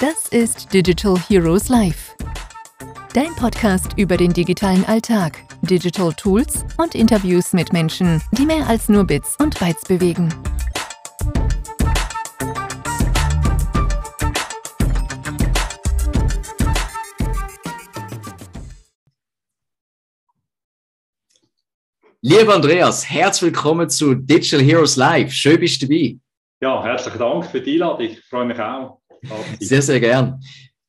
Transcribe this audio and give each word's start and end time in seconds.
Das 0.00 0.26
ist 0.30 0.72
Digital 0.72 1.16
Heroes 1.28 1.68
Live. 1.68 2.16
Dein 3.14 3.32
Podcast 3.36 3.92
über 3.96 4.16
den 4.16 4.32
digitalen 4.32 4.84
Alltag, 4.86 5.38
Digital 5.60 6.12
Tools 6.14 6.64
und 6.78 6.96
Interviews 6.96 7.52
mit 7.52 7.72
Menschen, 7.72 8.20
die 8.32 8.46
mehr 8.46 8.66
als 8.66 8.88
nur 8.88 9.04
Bits 9.04 9.36
und 9.38 9.56
Bytes 9.60 9.84
bewegen. 9.84 10.34
Lieber 22.24 22.54
Andreas, 22.54 23.10
herzlich 23.10 23.52
willkommen 23.52 23.90
zu 23.90 24.14
Digital 24.14 24.60
Heroes 24.60 24.94
Live. 24.94 25.32
Schön 25.32 25.58
bist 25.58 25.82
du 25.82 25.88
dabei. 25.88 26.16
Ja, 26.60 26.84
herzlichen 26.84 27.18
Dank 27.18 27.46
für 27.46 27.60
die 27.60 27.72
Einladung. 27.72 28.06
Ich 28.06 28.20
freue 28.26 28.44
mich 28.44 28.60
auch. 28.60 29.00
Sehr, 29.58 29.82
sehr 29.82 29.98
gern. 29.98 30.40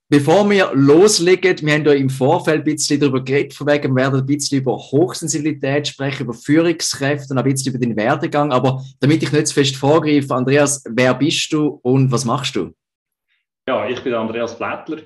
Bevor 0.07 0.47
wir 0.47 0.69
loslegen, 0.75 1.57
wir 1.65 1.73
haben 1.73 1.85
ja 1.85 1.93
im 1.93 2.11
Vorfeld 2.11 2.59
ein 2.59 2.63
bisschen 2.63 2.99
darüber 2.99 3.23
geredet, 3.23 3.55
von 3.55 3.65
wegen, 3.65 3.95
wir 3.95 4.03
werden 4.03 4.19
ein 4.19 4.25
bisschen 4.27 4.59
über 4.59 4.77
Hochsensibilität 4.77 5.87
sprechen, 5.87 6.25
über 6.25 6.35
Führungskräfte 6.35 7.33
und 7.33 7.39
ein 7.39 7.43
bisschen 7.45 7.73
über 7.73 7.83
den 7.83 7.95
Werdegang. 7.95 8.51
Aber 8.51 8.85
damit 8.99 9.23
ich 9.23 9.31
nicht 9.31 9.47
zu 9.47 9.55
fest 9.55 9.75
vorgreife, 9.75 10.35
Andreas, 10.35 10.83
wer 10.87 11.15
bist 11.15 11.51
du 11.51 11.79
und 11.81 12.11
was 12.11 12.25
machst 12.25 12.55
du? 12.55 12.75
Ja, 13.67 13.89
ich 13.89 14.03
bin 14.03 14.13
Andreas 14.13 14.55
Blättler. 14.55 14.99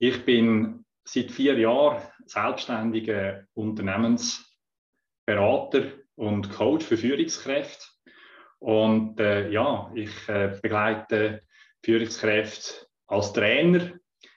Ich 0.00 0.24
bin 0.24 0.84
seit 1.04 1.30
vier 1.30 1.56
Jahren 1.56 2.02
selbstständiger 2.26 3.44
Unternehmens- 3.54 4.44
Berater 5.28 5.82
und 6.16 6.50
Coach 6.50 6.86
für 6.86 6.96
Führungskräfte. 6.96 7.84
Und 8.60 9.20
äh, 9.20 9.50
ja, 9.50 9.92
ich 9.94 10.26
äh, 10.26 10.58
begleite 10.62 11.42
Führungskräfte 11.84 12.86
als 13.06 13.34
Trainer 13.34 13.92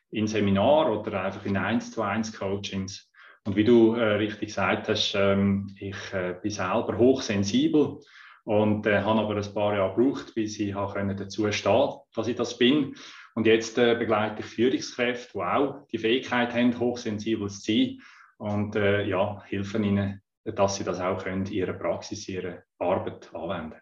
in 0.09 0.27
Seminar 0.27 0.91
oder 0.91 1.23
einfach 1.23 1.45
in 1.45 1.55
1 1.55 1.93
zu 1.93 2.01
1 2.01 2.37
Coachings. 2.37 3.09
Und 3.45 3.55
wie 3.55 3.63
du 3.63 3.95
äh, 3.95 4.15
richtig 4.15 4.49
gesagt 4.49 4.89
hast, 4.89 5.15
ähm, 5.15 5.73
ich 5.79 5.95
äh, 6.11 6.35
bin 6.41 6.51
selber 6.51 6.97
hochsensibel 6.97 7.99
und 8.43 8.85
äh, 8.85 8.99
habe 8.99 9.21
aber 9.21 9.37
ein 9.37 9.53
paar 9.53 9.73
Jahre 9.73 9.95
gebraucht, 9.95 10.35
bis 10.35 10.59
ich 10.59 10.73
dazu 10.73 11.49
stehen 11.53 11.89
dass 12.13 12.27
ich 12.27 12.35
das 12.35 12.57
bin. 12.57 12.95
Und 13.33 13.47
jetzt 13.47 13.77
äh, 13.77 13.95
begleite 13.95 14.41
ich 14.41 14.45
Führungskräfte, 14.45 15.31
die 15.35 15.39
auch 15.39 15.87
die 15.87 15.99
Fähigkeit 15.99 16.53
haben, 16.53 16.77
hochsensibel 16.77 17.49
zu 17.49 17.61
sein 17.61 18.01
und 18.39 18.75
ja, 18.75 19.41
helfen 19.45 19.83
ihnen 19.83 20.21
dass 20.43 20.75
sie 20.75 20.83
das 20.83 20.99
auch 20.99 21.23
können, 21.23 21.45
in 21.45 21.53
ihrer 21.53 21.73
Praxis, 21.73 22.27
in 22.27 22.35
ihrer 22.35 22.63
Arbeit 22.79 23.33
anwenden 23.33 23.81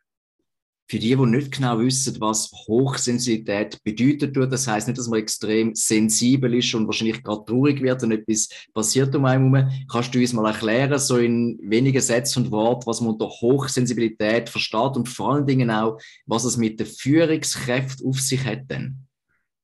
für 0.90 0.98
die, 0.98 1.16
die 1.16 1.26
nicht 1.26 1.52
genau 1.52 1.80
wissen, 1.80 2.20
was 2.20 2.52
Hochsensibilität 2.68 3.78
bedeutet, 3.84 4.36
das 4.36 4.68
heißt 4.68 4.88
nicht, 4.88 4.98
dass 4.98 5.08
man 5.08 5.20
extrem 5.20 5.76
sensibel 5.76 6.56
ist 6.56 6.74
und 6.74 6.88
wahrscheinlich 6.88 7.22
gerade 7.22 7.46
traurig 7.46 7.80
wird 7.84 8.02
und 8.02 8.12
etwas 8.12 8.50
passiert 8.74 9.14
um 9.14 9.26
einen 9.26 9.54
herum. 9.54 9.70
Kannst 9.92 10.16
du 10.16 10.20
uns 10.20 10.34
mal 10.34 10.48
erklären, 10.48 10.98
so 10.98 11.18
in 11.18 11.60
wenigen 11.62 12.02
Sätzen 12.02 12.46
und 12.46 12.52
Worten, 12.52 12.88
was 12.88 13.02
man 13.02 13.12
unter 13.12 13.28
Hochsensibilität 13.28 14.50
versteht 14.50 14.96
und 14.96 15.08
vor 15.08 15.34
allen 15.34 15.46
Dingen 15.46 15.70
auch, 15.70 16.00
was 16.26 16.44
es 16.44 16.58
mit 16.58 16.80
der 16.80 16.88
Führungskraft 16.88 18.04
auf 18.04 18.20
sich 18.20 18.44
hat 18.44 18.72
denn? 18.72 18.98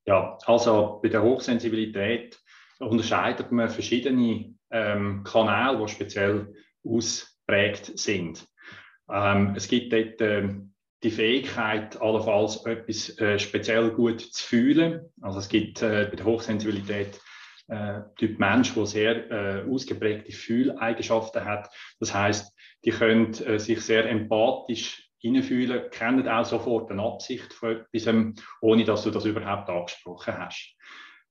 Ja, 0.06 0.38
also 0.46 1.00
bei 1.02 1.09
der 1.09 1.24
Hochsensibilität 1.24 2.40
unterscheidet 2.78 3.52
man 3.52 3.70
verschiedene 3.70 4.54
ähm, 4.70 5.24
Kanäle, 5.24 5.84
die 5.84 5.92
speziell 5.92 6.54
ausprägt 6.86 7.97
sind. 7.97 8.47
Ähm, 9.11 9.53
es 9.55 9.67
gibt 9.67 9.94
dort 9.94 10.22
äh, 10.22 10.50
die 11.03 11.11
Fähigkeit, 11.11 12.02
allenfalls 12.02 12.66
etwas 12.66 13.17
äh, 13.19 13.38
speziell 13.38 13.91
gut 13.91 14.22
zu 14.22 14.44
fühlen. 14.44 15.11
Also 15.22 15.39
es 15.39 15.50
gibt 15.50 15.81
äh, 15.81 16.08
bei 16.09 16.16
der 16.16 16.25
Hochsensibilität 16.25 17.19
äh, 17.67 18.02
Typ 18.17 18.40
Mensch, 18.40 18.74
der 18.74 18.85
sehr 18.85 19.31
äh, 19.31 19.69
ausgeprägte 19.69 20.31
Fühleigenschaften 20.31 21.45
hat. 21.45 21.69
Das 22.00 22.13
heißt, 22.13 22.53
die 22.85 22.91
können 22.91 23.34
äh, 23.34 23.59
sich 23.59 23.81
sehr 23.81 24.09
empathisch 24.09 25.09
hineinfühlen, 25.19 25.90
kennen 25.90 26.28
auch 26.28 26.45
sofort 26.45 26.91
eine 26.91 27.01
Absicht 27.01 27.53
von 27.53 27.84
etwas, 27.94 28.35
ohne 28.62 28.84
dass 28.84 29.03
du 29.03 29.12
das 29.12 29.25
überhaupt 29.25 29.69
angesprochen 29.69 30.38
hast. 30.38 30.75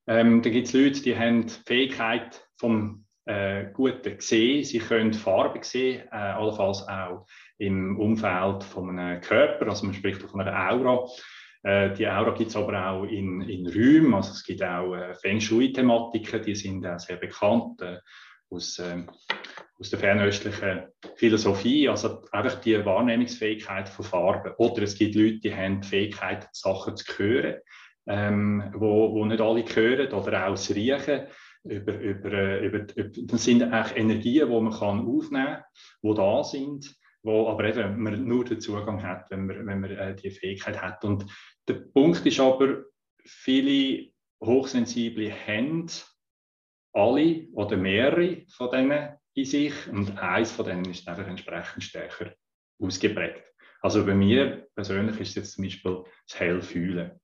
Ähm, 0.07 0.43
da 0.43 0.51
gibt 0.51 0.67
es 0.67 0.73
Leute, 0.73 1.01
die 1.01 1.17
haben 1.17 1.47
die 1.47 1.55
Fähigkeit 1.67 2.47
vom 2.57 3.04
äh, 3.27 3.67
gut 3.73 4.03
sehen. 4.19 4.65
Sie 4.65 4.79
können 4.79 5.13
Farbe 5.13 5.61
sehen, 5.63 6.03
äh, 6.11 6.17
allenfalls 6.17 6.87
auch 6.89 7.27
im 7.59 7.99
Umfeld 7.99 8.65
von 8.65 8.99
einem 8.99 9.21
Körper, 9.21 9.69
also 9.69 9.87
man 9.87 9.95
spricht 9.95 10.23
von 10.23 10.41
einer 10.41 10.71
Aura. 10.71 11.07
Äh, 11.63 11.95
die 11.95 12.07
Aura 12.07 12.33
gibt 12.33 12.51
es 12.51 12.57
aber 12.57 12.91
auch 12.91 13.05
in, 13.05 13.41
in 13.43 13.67
Räumen, 13.67 14.15
also 14.15 14.33
es 14.33 14.45
gibt 14.45 14.63
auch 14.63 14.95
äh, 14.95 15.15
Feng 15.15 15.41
Shui-Thematiken, 15.41 16.43
die 16.43 16.55
sind 16.55 16.87
auch 16.87 16.99
sehr 16.99 17.17
bekannt 17.17 17.81
äh, 17.81 17.99
aus, 18.51 18.79
äh, 18.79 19.05
aus 19.79 19.91
der 19.91 19.99
fernöstlichen 19.99 20.83
Philosophie, 21.17 21.89
also 21.89 22.23
einfach 22.31 22.61
die 22.61 22.85
Wahrnehmungsfähigkeit 22.85 23.89
von 23.89 24.05
Farben. 24.05 24.53
Oder 24.59 24.83
es 24.83 24.97
gibt 24.97 25.15
Leute, 25.15 25.39
die 25.39 25.55
haben 25.55 25.81
die 25.81 25.89
Fähigkeit, 25.89 26.49
Sachen 26.53 26.97
zu 26.97 27.07
hören, 27.17 27.57
ähm, 28.07 28.71
wo, 28.75 29.15
wo 29.15 29.25
nicht 29.25 29.41
alle 29.41 29.65
hören, 29.65 30.13
oder 30.13 30.47
auch 30.47 30.51
das 30.51 30.75
Riechen 30.75 31.27
über, 31.65 31.93
äh, 31.93 32.67
über, 32.67 32.97
über, 32.97 33.11
das 33.27 33.45
sind 33.45 33.63
eigentlich 33.63 33.97
Energien, 33.97 34.49
die 34.49 34.61
man 34.61 34.73
kann 34.73 35.07
aufnehmen 35.07 35.47
kann, 35.47 35.65
die 36.03 36.15
da 36.15 36.45
sind, 36.45 36.97
wo 37.23 37.49
aber 37.49 37.65
eben 37.65 38.03
man 38.03 38.25
nur 38.25 38.45
den 38.45 38.61
Zugang 38.61 39.03
hat, 39.03 39.31
wenn 39.31 39.47
man, 39.47 39.67
wenn 39.67 39.81
man 39.81 39.91
äh, 39.91 40.15
die 40.15 40.31
Fähigkeit 40.31 40.81
hat. 40.81 41.05
Und 41.05 41.27
der 41.67 41.75
Punkt 41.75 42.25
ist 42.27 42.41
aber, 42.41 42.85
viele 43.25 44.11
Hochsensible 44.43 45.33
haben 45.47 45.87
alle 46.93 47.49
oder 47.53 47.77
mehrere 47.77 48.45
von 48.49 48.71
denen 48.71 49.17
in 49.35 49.45
sich 49.45 49.75
und 49.89 50.17
eins 50.19 50.53
von 50.53 50.67
denen 50.67 50.85
ist 50.85 51.09
einfach 51.09 51.27
entsprechend 51.27 51.83
stärker 51.83 52.35
ausgeprägt. 52.79 53.43
Also 53.81 54.05
bei 54.05 54.15
mir 54.15 54.69
persönlich 54.75 55.19
ist 55.21 55.31
es 55.31 55.35
jetzt 55.35 55.53
zum 55.53 55.65
Beispiel 55.65 56.05
das 56.29 56.39
Hellfühlen. 56.39 57.21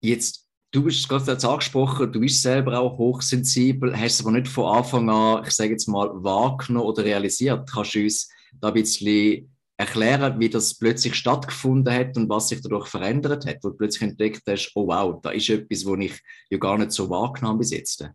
Jetzt 0.00 0.45
Du 0.76 0.82
bist 0.82 1.08
gerade 1.08 1.32
jetzt 1.32 1.44
angesprochen, 1.46 2.12
du 2.12 2.20
bist 2.20 2.42
selber 2.42 2.78
auch 2.78 2.98
hochsensibel, 2.98 3.98
hast 3.98 4.16
es 4.16 4.20
aber 4.20 4.32
nicht 4.32 4.46
von 4.46 4.76
Anfang 4.76 5.08
an, 5.08 5.42
ich 5.46 5.52
sage 5.52 5.70
jetzt 5.70 5.86
mal, 5.86 6.10
wahrgenommen 6.22 6.86
oder 6.86 7.02
realisiert. 7.02 7.66
Kannst 7.72 7.94
du 7.94 8.02
uns 8.02 8.30
da 8.60 8.68
ein 8.68 8.74
bisschen 8.74 9.56
erklären, 9.78 10.38
wie 10.38 10.50
das 10.50 10.76
plötzlich 10.76 11.14
stattgefunden 11.14 11.90
hat 11.90 12.18
und 12.18 12.28
was 12.28 12.50
sich 12.50 12.60
dadurch 12.60 12.88
verändert 12.88 13.46
hat, 13.46 13.56
wo 13.62 13.70
du 13.70 13.76
plötzlich 13.78 14.10
entdeckt 14.10 14.42
hast, 14.46 14.70
oh 14.74 14.86
wow, 14.86 15.18
da 15.22 15.30
ist 15.30 15.48
etwas, 15.48 15.86
was 15.86 15.98
ich 15.98 16.20
ja 16.50 16.58
gar 16.58 16.76
nicht 16.76 16.92
so 16.92 17.08
wahrgenommen 17.08 17.60
bis 17.60 17.70
jetzt. 17.70 18.10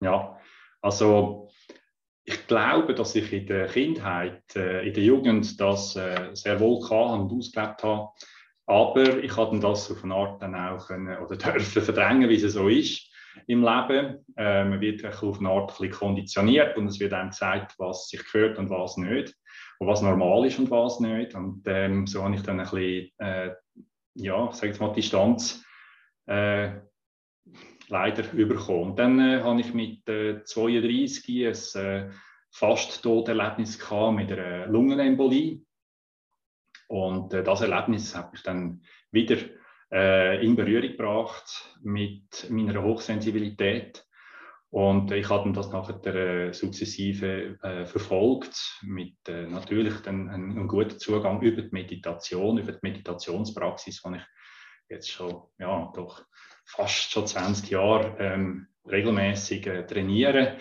Ja, 0.00 0.40
also 0.80 1.50
ich 2.24 2.46
glaube, 2.46 2.94
dass 2.94 3.14
ich 3.16 3.30
in 3.34 3.46
der 3.46 3.66
Kindheit, 3.66 4.42
äh, 4.56 4.88
in 4.88 4.94
der 4.94 5.04
Jugend 5.04 5.60
das 5.60 5.94
äh, 5.96 6.30
sehr 6.32 6.58
wohl 6.58 6.80
kann 6.88 7.20
und 7.20 7.38
ausgelebt 7.38 7.82
habe. 7.82 8.08
Aber 8.66 9.22
ich 9.22 9.36
habe 9.36 9.58
das 9.58 9.90
auf 9.90 10.04
eine 10.04 10.14
Art 10.14 10.40
dann 10.40 10.54
auch 10.54 10.86
können, 10.86 11.18
oder 11.18 11.36
dürfen 11.36 11.82
verdrängen, 11.82 12.28
wie 12.28 12.42
es 12.42 12.52
so 12.52 12.68
ist 12.68 13.08
im 13.46 13.62
Leben. 13.62 14.24
Äh, 14.36 14.64
man 14.64 14.80
wird 14.80 15.04
auf 15.04 15.38
eine 15.38 15.48
Art 15.48 15.72
ein 15.72 15.90
konditioniert 15.90 16.76
und 16.76 16.86
es 16.86 17.00
wird 17.00 17.12
einem 17.12 17.30
gesagt, 17.30 17.74
was 17.78 18.08
sich 18.08 18.22
gehört 18.30 18.58
und 18.58 18.70
was 18.70 18.96
nicht. 18.96 19.34
Und 19.78 19.88
was 19.88 20.02
normal 20.02 20.46
ist 20.46 20.58
und 20.58 20.70
was 20.70 21.00
nicht. 21.00 21.34
Und 21.34 21.62
ähm, 21.66 22.06
so 22.06 22.22
habe 22.22 22.34
ich 22.34 22.42
dann 22.42 22.60
ein 22.60 22.68
bisschen, 22.70 23.10
äh, 23.18 23.50
ja, 24.14 24.52
ich 24.74 24.80
mal, 24.80 24.92
Distanz 24.92 25.64
äh, 26.26 26.72
leider 27.88 28.22
bekommen. 28.22 28.90
Und 28.90 28.98
dann 28.98 29.18
äh, 29.18 29.40
habe 29.42 29.60
ich 29.60 29.74
mit 29.74 30.08
äh, 30.08 30.44
32 30.44 31.46
ein 31.46 31.82
äh, 31.82 32.10
fast 32.50 33.02
Toderlebnis 33.02 33.78
gehabt 33.78 34.16
mit 34.16 34.30
einer 34.30 34.66
Lungenembolie. 34.66 35.62
Und 36.92 37.32
äh, 37.32 37.42
das 37.42 37.62
Erlebnis 37.62 38.14
hat 38.14 38.32
mich 38.32 38.42
dann 38.42 38.82
wieder 39.12 39.38
äh, 39.90 40.44
in 40.44 40.56
Berührung 40.56 40.90
gebracht 40.90 41.78
mit 41.82 42.50
meiner 42.50 42.82
Hochsensibilität. 42.82 44.06
Und 44.68 45.10
ich 45.10 45.30
habe 45.30 45.50
das 45.52 45.70
nachher 45.70 46.04
äh, 46.04 46.52
sukzessive 46.52 47.58
äh, 47.62 47.86
verfolgt, 47.86 48.78
mit 48.82 49.16
äh, 49.26 49.46
natürlich 49.46 50.00
dann 50.02 50.28
einem, 50.28 50.50
einem 50.50 50.68
guten 50.68 50.98
Zugang 50.98 51.40
über 51.40 51.62
die 51.62 51.72
Meditation, 51.72 52.58
über 52.58 52.72
die 52.72 52.78
Meditationspraxis, 52.82 54.02
die 54.02 54.16
ich 54.16 54.22
jetzt 54.90 55.10
schon, 55.10 55.44
ja, 55.58 55.90
doch 55.96 56.22
fast 56.66 57.10
schon 57.10 57.26
20 57.26 57.70
Jahre 57.70 58.16
ähm, 58.18 58.66
regelmäßig 58.86 59.66
äh, 59.66 59.86
trainiere. 59.86 60.58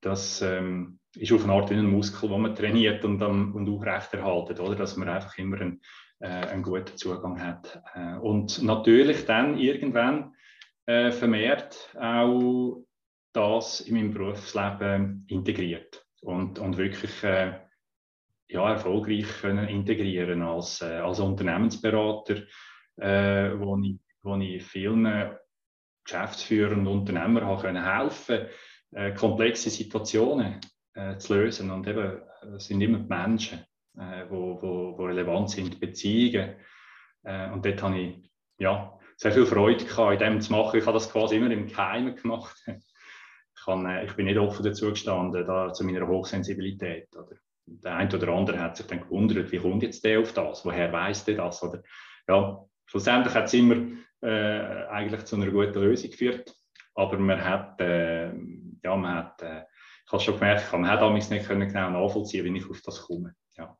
Das 0.00 0.42
ähm, 0.42 1.00
ist 1.16 1.32
auf 1.32 1.44
eine 1.44 1.52
Art 1.52 1.70
wie 1.70 1.74
ein 1.74 1.86
Muskel, 1.86 2.28
den 2.28 2.40
man 2.40 2.54
trainiert 2.54 3.04
und, 3.04 3.22
um, 3.22 3.54
und 3.54 3.68
aufrechterhaltet, 3.68 4.60
oder? 4.60 4.76
dass 4.76 4.96
man 4.96 5.08
einfach 5.08 5.36
immer 5.38 5.60
einen, 5.60 5.80
äh, 6.20 6.26
einen 6.26 6.62
guten 6.62 6.96
Zugang 6.96 7.40
hat. 7.42 7.82
Äh, 7.94 8.16
und 8.16 8.62
natürlich 8.62 9.26
dann 9.26 9.58
irgendwann 9.58 10.34
äh, 10.86 11.10
vermehrt 11.10 11.94
auch 11.98 12.84
das 13.32 13.80
in 13.80 13.94
meinem 13.94 14.12
Berufsleben 14.12 15.24
integriert 15.28 16.04
und, 16.22 16.58
und 16.58 16.76
wirklich 16.76 17.22
äh, 17.22 17.58
ja, 18.48 18.70
erfolgreich 18.70 19.26
können 19.40 19.68
integrieren 19.68 20.42
als, 20.42 20.82
äh, 20.82 20.96
als 20.96 21.20
Unternehmensberater, 21.20 22.42
äh, 22.96 23.58
wo, 23.58 23.78
ich, 23.78 23.98
wo 24.22 24.36
ich 24.36 24.62
vielen 24.64 25.34
Geschäftsführern 26.04 26.80
und 26.80 26.88
Unternehmern 26.88 27.82
helfen 27.82 28.48
äh, 28.92 29.12
komplexe 29.12 29.70
Situationen 29.70 30.60
äh, 30.94 31.16
zu 31.18 31.34
lösen. 31.34 31.70
Und 31.70 31.86
eben, 31.86 32.20
es 32.56 32.66
sind 32.66 32.80
immer 32.80 32.98
die 32.98 33.08
Menschen, 33.08 33.60
äh, 33.96 34.24
wo, 34.28 34.60
wo, 34.60 34.98
wo 34.98 35.04
relevant 35.04 35.50
sind, 35.50 35.80
Beziehungen. 35.80 36.56
Äh, 37.24 37.50
und 37.50 37.64
dort 37.64 37.82
habe 37.82 37.98
ich 37.98 38.32
ja, 38.58 38.98
sehr 39.16 39.32
viel 39.32 39.46
Freude 39.46 39.84
gehabt, 39.84 40.12
in 40.12 40.18
dem 40.18 40.40
zu 40.40 40.52
machen. 40.52 40.78
Ich 40.78 40.86
habe 40.86 40.94
das 40.94 41.10
quasi 41.10 41.36
immer 41.36 41.50
im 41.50 41.66
Geheimen 41.66 42.16
gemacht. 42.16 42.56
Ich, 43.54 43.66
kann, 43.66 43.86
äh, 43.86 44.04
ich 44.04 44.14
bin 44.16 44.26
nicht 44.26 44.38
offen 44.38 44.64
dazu 44.64 44.90
gestanden, 44.90 45.46
da, 45.46 45.72
zu 45.72 45.84
meiner 45.84 46.08
Hochsensibilität. 46.08 47.14
Oder? 47.14 47.36
Der 47.64 47.94
eine 47.94 48.12
oder 48.12 48.28
andere 48.32 48.58
hat 48.58 48.76
sich 48.76 48.88
dann 48.88 49.02
gewundert, 49.02 49.52
wie 49.52 49.58
kommt 49.58 49.84
jetzt 49.84 50.04
der 50.04 50.18
auf 50.18 50.32
das? 50.32 50.64
Woher 50.64 50.92
weiß 50.92 51.26
der 51.26 51.36
das? 51.36 51.62
Oder, 51.62 51.80
ja, 52.26 52.64
schlussendlich 52.86 53.32
hat 53.34 53.44
es 53.44 53.54
immer 53.54 53.76
äh, 54.20 54.86
eigentlich 54.88 55.26
zu 55.26 55.36
einer 55.36 55.48
guten 55.52 55.80
Lösung 55.80 56.10
geführt. 56.10 56.52
Aber 56.96 57.16
man 57.18 57.44
hat, 57.44 57.80
äh, 57.80 58.32
ja, 58.82 58.96
man 58.96 59.14
hat, 59.14 59.42
äh, 59.42 59.62
ich 60.12 60.14
habe 60.14 60.24
schon 60.24 60.34
gemerkt, 60.34 60.70
man 60.72 60.86
hat 60.86 61.00
damals 61.00 61.30
nicht 61.30 61.46
können 61.46 61.68
genau 61.68 61.88
nachvollziehen, 61.88 62.44
wie 62.44 62.58
ich 62.58 62.68
auf 62.68 62.82
das 62.82 63.00
komme. 63.00 63.34
Ja. 63.56 63.78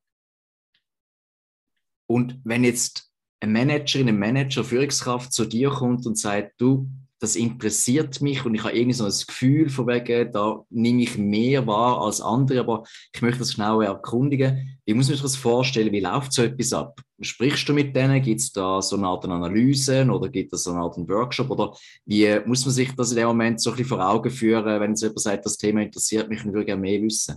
Und 2.06 2.40
wenn 2.44 2.64
jetzt 2.64 3.12
eine 3.40 3.52
Managerin, 3.52 4.08
ein 4.08 4.18
Manager, 4.18 4.64
Führungskraft 4.64 5.30
zu 5.30 5.44
dir 5.44 5.68
kommt 5.68 6.06
und 6.06 6.16
sagt, 6.16 6.58
du, 6.58 6.88
das 7.22 7.36
interessiert 7.36 8.20
mich 8.20 8.44
und 8.44 8.56
ich 8.56 8.64
habe 8.64 8.76
irgendwie 8.76 8.94
so 8.94 9.04
ein 9.04 9.12
Gefühl 9.12 9.68
von 9.68 9.86
wegen, 9.86 10.32
da 10.32 10.64
nehme 10.70 11.02
ich 11.02 11.16
mehr 11.16 11.64
wahr 11.68 12.00
als 12.00 12.20
andere, 12.20 12.58
aber 12.58 12.82
ich 13.14 13.22
möchte 13.22 13.38
das 13.38 13.54
genauer 13.54 13.84
erkundigen. 13.84 14.76
Wie 14.84 14.94
muss 14.94 15.06
sich 15.06 15.22
das 15.22 15.36
vorstellen? 15.36 15.92
Wie 15.92 16.00
läuft 16.00 16.32
so 16.32 16.42
etwas 16.42 16.72
ab? 16.72 17.00
Sprichst 17.20 17.68
du 17.68 17.74
mit 17.74 17.94
denen? 17.94 18.20
Gibt 18.20 18.40
es 18.40 18.50
da 18.50 18.82
so 18.82 18.96
eine 18.96 19.06
Art 19.06 19.24
Analyse 19.24 20.04
oder 20.10 20.28
gibt 20.28 20.52
es 20.52 20.64
so 20.64 20.72
eine 20.72 20.80
Art 20.80 20.96
Workshop? 20.96 21.48
Oder 21.50 21.76
wie 22.06 22.40
muss 22.44 22.64
man 22.64 22.74
sich 22.74 22.92
das 22.96 23.12
in 23.12 23.18
dem 23.18 23.28
Moment 23.28 23.60
so 23.60 23.70
ein 23.70 23.76
bisschen 23.76 23.96
vor 23.96 24.04
Augen 24.04 24.30
führen, 24.30 24.80
wenn 24.80 24.94
jemand 24.96 25.20
sagt, 25.20 25.46
das 25.46 25.56
Thema 25.56 25.82
interessiert 25.82 26.28
mich 26.28 26.44
und 26.44 26.52
würde 26.52 26.66
gerne 26.66 26.80
mehr 26.80 27.00
wissen? 27.00 27.36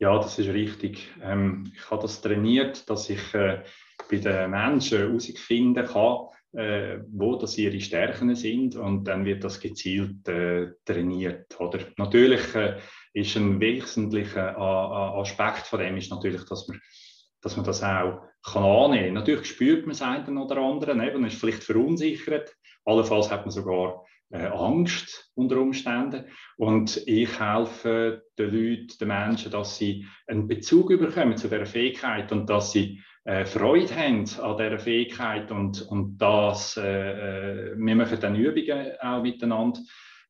Ja, 0.00 0.18
das 0.18 0.38
ist 0.38 0.48
richtig. 0.48 1.08
Ähm, 1.22 1.72
ich 1.74 1.90
habe 1.90 2.02
das 2.02 2.20
trainiert, 2.20 2.90
dass 2.90 3.08
ich 3.08 3.32
äh, 3.32 3.62
bei 4.10 4.18
den 4.18 4.50
Menschen 4.50 4.98
herausfinden 4.98 5.86
kann, 5.86 6.26
äh, 6.56 7.00
wo 7.10 7.36
das 7.36 7.58
ihre 7.58 7.80
Stärken 7.80 8.34
sind 8.34 8.76
und 8.76 9.04
dann 9.04 9.24
wird 9.24 9.42
das 9.44 9.60
gezielt 9.60 10.26
äh, 10.28 10.68
trainiert. 10.84 11.58
Oder? 11.60 11.80
Natürlich 11.96 12.54
äh, 12.54 12.78
ist 13.12 13.36
ein 13.36 13.60
wesentlicher 13.60 14.58
Aspekt 14.58 15.66
von 15.66 15.78
dem 15.80 15.96
ist 15.96 16.10
natürlich, 16.10 16.44
dass 16.44 16.66
man, 16.68 16.80
dass 17.40 17.56
man 17.56 17.64
das 17.64 17.82
auch 17.82 18.22
kann 18.42 18.62
annehmen 18.64 19.06
kann. 19.06 19.14
Natürlich 19.14 19.46
spürt 19.46 19.86
man 19.86 19.92
es 19.92 20.02
einen 20.02 20.36
oder 20.36 20.58
anderen, 20.58 21.00
eben, 21.00 21.24
ist 21.24 21.40
vielleicht 21.40 21.64
verunsichert, 21.64 22.52
allenfalls 22.84 23.30
hat 23.30 23.42
man 23.42 23.50
sogar 23.50 24.04
äh, 24.34 24.46
Angst 24.46 25.30
unter 25.34 25.58
Umständen. 25.58 26.24
Und 26.56 26.96
ich 27.06 27.40
helfe 27.40 28.24
den 28.38 28.50
Leuten, 28.50 28.98
den 29.00 29.08
Menschen, 29.08 29.52
dass 29.52 29.78
sie 29.78 30.06
einen 30.26 30.48
Bezug 30.48 30.88
bekommen 30.88 31.36
zu 31.36 31.48
dieser 31.48 31.66
Fähigkeit 31.66 32.32
und 32.32 32.50
dass 32.50 32.72
sie 32.72 33.00
äh, 33.24 33.44
Freude 33.44 33.94
haben 33.94 34.28
an 34.40 34.56
dieser 34.58 34.78
Fähigkeit 34.78 35.50
und, 35.50 35.82
und 35.82 36.18
das, 36.18 36.76
äh, 36.76 37.70
äh, 37.70 37.76
wir 37.76 37.96
machen 37.96 38.18
dann 38.20 38.36
Übungen 38.36 38.92
auch 39.00 39.22
miteinander. 39.22 39.80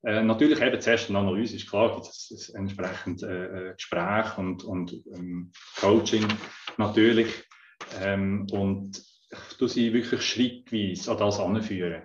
Äh, 0.04 0.22
natürlich 0.22 0.60
eben 0.60 0.80
zuerst 0.80 1.08
eine 1.08 1.18
Analyse, 1.20 1.56
ist 1.56 1.68
klar, 1.68 1.94
gibt 1.94 2.06
es 2.08 2.52
entsprechend 2.54 3.22
äh, 3.22 3.70
äh, 3.70 3.74
Gespräch 3.74 4.36
und, 4.36 4.62
und 4.62 4.92
ähm, 5.16 5.50
Coaching 5.80 6.26
natürlich. 6.76 7.28
Ähm, 8.02 8.46
und 8.52 9.02
tue 9.58 9.68
sie 9.68 9.92
wirklich 9.92 10.22
schrittweise 10.22 11.10
an 11.10 11.18
das 11.18 11.40
anführen, 11.40 12.02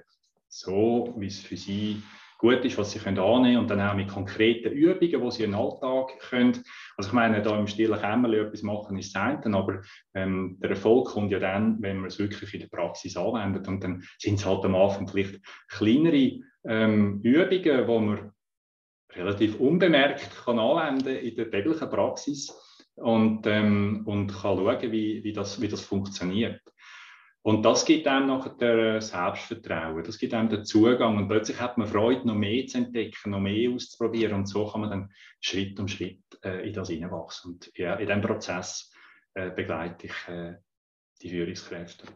so 0.49 1.13
wie 1.17 1.27
es 1.27 1.39
für 1.39 1.55
sie 1.57 2.01
gut 2.39 2.63
ist, 2.63 2.77
was 2.77 2.91
sie 2.91 2.99
können 2.99 3.19
annehmen 3.19 3.57
und 3.57 3.69
dann 3.69 3.81
auch 3.81 3.93
mit 3.93 4.07
konkreten 4.07 4.71
Übungen, 4.71 5.21
die 5.21 5.31
sie 5.31 5.43
im 5.43 5.53
Alltag 5.53 6.17
können. 6.19 6.63
Also 6.95 7.09
ich 7.09 7.13
meine, 7.13 7.41
da 7.41 7.57
im 7.57 7.67
stillen 7.67 7.99
Kämmerchen 7.99 8.47
etwas 8.47 8.63
machen 8.63 8.97
ist 8.97 9.15
eine, 9.15 9.57
aber 9.57 9.81
ähm, 10.15 10.57
der 10.61 10.71
Erfolg 10.71 11.09
kommt 11.09 11.31
ja 11.31 11.39
dann, 11.39 11.81
wenn 11.81 11.97
man 11.97 12.07
es 12.07 12.17
wirklich 12.17 12.53
in 12.53 12.61
der 12.61 12.67
Praxis 12.69 13.17
anwendet 13.17 13.67
und 13.67 13.83
dann 13.83 14.03
sind 14.17 14.35
es 14.35 14.45
halt 14.45 14.63
am 14.63 14.75
Anfang 14.75 15.07
vielleicht 15.07 15.41
kleinere 15.67 16.39
ähm, 16.65 17.19
Übungen, 17.23 17.61
die 17.61 17.99
man 17.99 18.31
relativ 19.11 19.59
unbemerkt 19.59 20.29
kann 20.45 20.59
anwenden 20.59 21.17
in 21.17 21.35
der 21.35 21.51
täglichen 21.51 21.89
Praxis 21.89 22.53
und, 22.95 23.45
ähm, 23.47 24.03
und 24.05 24.27
kann 24.27 24.57
schauen, 24.57 24.91
wie, 24.91 25.23
wie, 25.23 25.33
das, 25.33 25.59
wie 25.61 25.67
das 25.67 25.81
funktioniert. 25.81 26.61
Und 27.41 27.63
das 27.63 27.85
gibt 27.85 28.05
einem 28.05 28.27
nachher 28.27 29.01
Selbstvertrauen, 29.01 30.03
das 30.03 30.17
gibt 30.17 30.33
einem 30.33 30.49
den 30.49 30.65
Zugang 30.65 31.17
und 31.17 31.29
plötzlich 31.29 31.59
hat 31.59 31.77
man 31.77 31.87
Freude, 31.87 32.27
noch 32.27 32.35
mehr 32.35 32.67
zu 32.67 32.79
entdecken, 32.79 33.31
noch 33.31 33.39
mehr 33.39 33.71
auszuprobieren 33.71 34.35
und 34.35 34.45
so 34.45 34.67
kann 34.67 34.81
man 34.81 34.89
dann 34.89 35.11
Schritt 35.39 35.79
um 35.79 35.87
Schritt 35.87 36.21
äh, 36.43 36.67
in 36.67 36.73
das 36.73 36.89
hineinwachsen. 36.89 37.53
Und 37.53 37.71
ja, 37.75 37.95
in 37.95 38.07
diesem 38.07 38.21
Prozess 38.21 38.91
äh, 39.35 39.51
begleite 39.51 40.07
ich 40.07 40.27
äh, 40.27 40.55
die 41.21 41.29
Führungskräfte. 41.29 42.07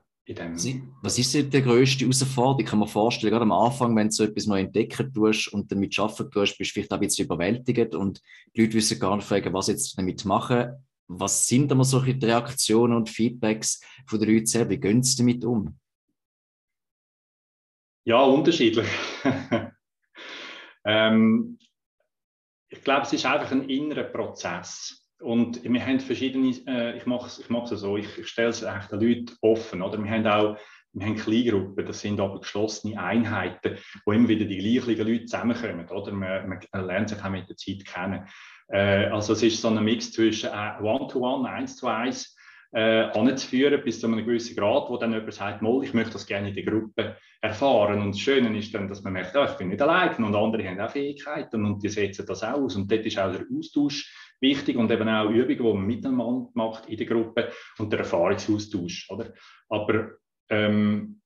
Was 1.01 1.17
ist 1.17 1.33
denn 1.33 1.49
die 1.49 1.61
grösste 1.61 2.05
Herausforderung? 2.05 2.59
Ich 2.59 2.65
kann 2.65 2.79
mir 2.79 2.87
vorstellen, 2.87 3.31
gerade 3.31 3.43
am 3.43 3.51
Anfang, 3.51 3.95
wenn 3.95 4.07
du 4.07 4.13
so 4.13 4.23
etwas 4.23 4.45
neu 4.45 4.59
entdecken 4.61 5.13
tust 5.13 5.51
und 5.53 5.71
damit 5.71 5.97
arbeiten 5.99 6.31
tust, 6.31 6.57
bist 6.57 6.71
du 6.71 6.73
vielleicht 6.73 6.91
auch 6.91 6.97
ein 6.97 7.01
bisschen 7.01 7.25
überwältigt 7.25 7.95
und 7.95 8.21
die 8.55 8.61
Leute 8.61 8.73
wissen 8.75 8.99
gar 8.99 9.15
nicht, 9.15 9.29
was 9.29 9.67
jetzt 9.67 9.97
damit 9.97 10.23
machen 10.25 10.85
was 11.07 11.47
sind 11.47 11.71
immer 11.71 11.83
solche 11.83 12.19
Reaktionen 12.21 12.95
und 12.95 13.09
Feedbacks 13.09 13.81
von 14.07 14.19
den 14.19 14.33
Leuten 14.33 14.45
selber? 14.45 14.71
Wie 14.71 14.79
gehen 14.79 15.03
sie 15.03 15.17
damit 15.17 15.43
um? 15.45 15.77
Ja, 18.05 18.21
unterschiedlich. 18.21 18.87
ähm, 20.85 21.57
ich 22.69 22.83
glaube, 22.83 23.03
es 23.03 23.13
ist 23.13 23.25
einfach 23.25 23.51
ein 23.51 23.69
innerer 23.69 24.03
Prozess. 24.03 25.07
Und 25.21 25.63
wir 25.63 25.85
haben 25.85 25.99
verschiedene, 26.01 26.49
äh, 26.67 26.97
ich 26.97 27.05
mache 27.05 27.27
es 27.27 27.39
ich 27.39 27.79
so, 27.79 27.95
ich, 27.95 28.17
ich 28.17 28.27
stelle 28.27 28.49
es 28.49 28.61
echt 28.61 28.91
den 28.91 28.99
Leuten 28.99 29.37
offen. 29.41 29.81
Oder? 29.81 30.03
Wir 30.03 30.11
haben 30.11 30.27
auch 30.27 30.57
wir 30.93 31.07
haben 31.07 31.15
Kleingruppen, 31.15 31.85
das 31.85 32.01
sind 32.01 32.19
aber 32.19 32.39
geschlossene 32.39 33.01
Einheiten, 33.01 33.77
wo 34.05 34.11
immer 34.11 34.27
wieder 34.27 34.45
die 34.45 34.59
gleichen 34.59 35.07
Leute 35.07 35.25
zusammenkommen. 35.25 35.89
Oder? 35.89 36.11
Man, 36.11 36.47
man 36.71 36.85
lernt 36.85 37.09
sich 37.09 37.23
auch 37.23 37.29
mit 37.29 37.49
der 37.49 37.57
Zeit 37.57 37.83
kennen. 37.83 38.27
Äh, 38.69 39.05
also 39.05 39.33
es 39.33 39.43
ist 39.43 39.61
so 39.61 39.69
ein 39.69 39.83
Mix 39.83 40.11
zwischen 40.11 40.49
äh, 40.49 40.81
One-to-One, 40.81 41.49
eins 41.49 41.75
zu 41.75 41.87
eins, 41.87 42.35
äh, 42.73 43.03
anzuführen 43.03 43.81
bis 43.83 43.99
zu 43.99 44.07
einem 44.07 44.25
gewissen 44.25 44.55
Grad, 44.55 44.89
wo 44.89 44.97
dann 44.97 45.13
jemand 45.13 45.33
sagt, 45.33 45.61
Moll, 45.61 45.83
ich 45.83 45.93
möchte 45.93 46.13
das 46.13 46.25
gerne 46.25 46.49
in 46.49 46.55
der 46.55 46.63
Gruppe 46.63 47.17
erfahren. 47.41 48.01
Und 48.01 48.15
das 48.15 48.19
Schöne 48.19 48.57
ist 48.57 48.73
dann, 48.73 48.87
dass 48.87 49.03
man 49.03 49.13
merkt, 49.13 49.35
ja, 49.35 49.45
ich 49.45 49.57
bin 49.57 49.69
nicht 49.69 49.81
allein 49.81 50.15
und 50.23 50.35
andere 50.35 50.67
haben 50.67 50.79
auch 50.79 50.89
Fähigkeiten 50.89 51.65
und 51.65 51.83
die 51.83 51.89
setzen 51.89 52.25
das 52.25 52.43
aus. 52.43 52.75
Und 52.75 52.91
dort 52.91 53.05
ist 53.05 53.19
auch 53.19 53.31
der 53.31 53.45
Austausch 53.55 54.11
wichtig 54.41 54.75
und 54.75 54.91
eben 54.91 55.07
auch 55.07 55.29
Übungen, 55.29 55.57
die 55.57 55.63
man 55.63 55.85
miteinander 55.85 56.49
macht 56.53 56.87
in 56.87 56.97
der 56.97 57.05
Gruppe 57.05 57.51
und 57.77 57.91
der 57.91 57.99
Erfahrungsaustausch. 57.99 59.09
Oder? 59.11 59.33
Aber 59.69 60.11
ähm, 60.49 61.21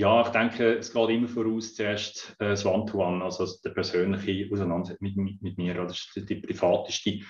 ja, 0.00 0.22
ich 0.22 0.28
denke, 0.28 0.78
es 0.78 0.94
geht 0.94 1.10
immer 1.10 1.28
voraus 1.28 1.74
zuerst 1.74 2.34
äh, 2.38 2.48
das 2.48 2.64
One-to-One, 2.64 3.22
also 3.22 3.46
der 3.62 3.70
persönliche 3.70 4.50
Auseinandersetzung 4.50 5.06
mit, 5.06 5.16
mit, 5.16 5.42
mit, 5.42 5.58
mir. 5.58 5.74
Das 5.74 6.10
ist 6.14 6.28
die 6.28 6.36
privateste, 6.36 7.20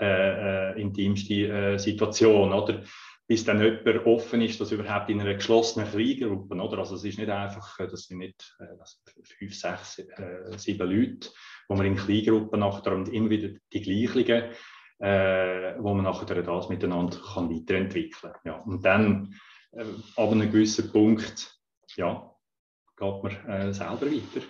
äh, 0.00 0.72
äh, 0.72 0.80
intimste 0.80 1.34
äh, 1.34 1.78
Situation, 1.78 2.54
oder? 2.54 2.82
Bis 3.26 3.44
dann 3.44 3.62
jemand 3.62 4.06
offen 4.06 4.40
ist, 4.40 4.58
dass 4.58 4.72
überhaupt 4.72 5.10
in 5.10 5.20
einer 5.20 5.34
geschlossenen 5.34 5.86
Kleingruppe, 5.86 6.54
oder? 6.54 6.78
Also 6.78 6.94
es 6.94 7.04
ist 7.04 7.18
nicht 7.18 7.28
einfach, 7.28 7.78
äh, 7.78 7.88
das 7.88 8.06
sind 8.06 8.18
nicht 8.18 8.56
äh, 8.58 8.74
das 8.78 9.02
fünf, 9.38 9.54
sechs, 9.54 10.02
sieben 10.56 10.90
Leute, 10.90 11.28
wo 11.68 11.76
man 11.76 11.84
in 11.84 11.96
Kleingruppen 11.96 12.60
nachher 12.60 12.92
und 12.92 13.12
immer 13.12 13.28
wieder 13.28 13.50
die 13.74 13.82
gleichen, 13.82 14.44
wo 15.00 15.94
man 15.94 16.02
nachher 16.02 16.42
das 16.42 16.68
miteinander 16.68 17.18
kann 17.34 17.50
weiterentwickeln 17.50 18.32
kann. 18.32 18.40
Ja. 18.44 18.54
Und 18.54 18.84
dann, 18.84 19.34
ab 20.16 20.32
einem 20.32 20.50
gewissen 20.50 20.90
Punkt, 20.90 21.57
ja, 21.96 22.34
geht 22.96 23.22
man 23.22 23.32
äh, 23.46 23.72
selber 23.72 24.06
weiter. 24.06 24.46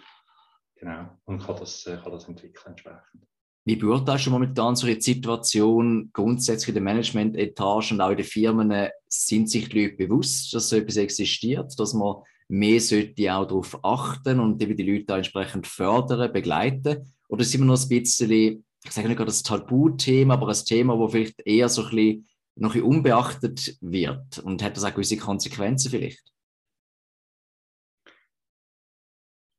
Genau. 0.76 1.18
Und 1.25 1.42
kann 1.42 1.57
das, 1.57 1.87
äh, 1.87 1.99
kann 2.02 2.12
das 2.12 2.28
entwickeln 2.28 2.66
entsprechend. 2.66 3.26
Wie 3.64 3.76
beurteilst 3.76 4.26
du 4.26 4.30
momentan 4.30 4.76
so 4.76 4.87
eine 4.87 5.00
Situation 5.00 6.09
grundsätzlich 6.12 6.68
in 6.68 6.75
der 6.75 6.83
Management-Etage 6.85 7.92
und 7.92 8.00
auch 8.00 8.11
in 8.11 8.16
den 8.16 8.25
Firmen? 8.25 8.88
Sind 9.09 9.50
sich 9.50 9.68
die 9.68 9.83
Leute 9.83 9.97
bewusst, 9.97 10.54
dass 10.54 10.71
so 10.71 10.76
etwas 10.76 10.97
existiert, 10.97 11.78
dass 11.78 11.92
man 11.92 12.23
mehr 12.49 12.80
sollte 12.80 13.35
auch 13.35 13.47
darauf 13.47 13.85
achten 13.85 14.40
und 14.40 14.62
eben 14.62 14.75
die 14.75 14.90
Leute 14.90 15.12
entsprechend 15.12 15.66
fördern, 15.66 16.33
begleiten? 16.33 17.12
Oder 17.28 17.45
sind 17.45 17.61
wir 17.61 17.66
noch 17.66 17.78
ein 17.78 17.88
bisschen, 17.88 18.64
ich 18.85 18.90
sage 18.90 19.09
nicht 19.09 19.18
gerade 19.18 19.28
das 19.28 19.42
Tabuthema, 19.42 20.35
aber 20.35 20.49
ein 20.49 20.64
Thema, 20.64 20.99
wo 20.99 21.09
vielleicht 21.09 21.47
eher 21.47 21.68
so 21.68 21.83
ein 21.83 21.90
bisschen 21.90 22.28
noch 22.57 22.75
unbeachtet 22.75 23.76
wird 23.83 24.38
und 24.38 24.62
hat 24.62 24.78
das 24.78 24.85
auch 24.85 24.95
gewisse 24.95 25.18
Konsequenzen 25.18 25.90
vielleicht? 25.90 26.23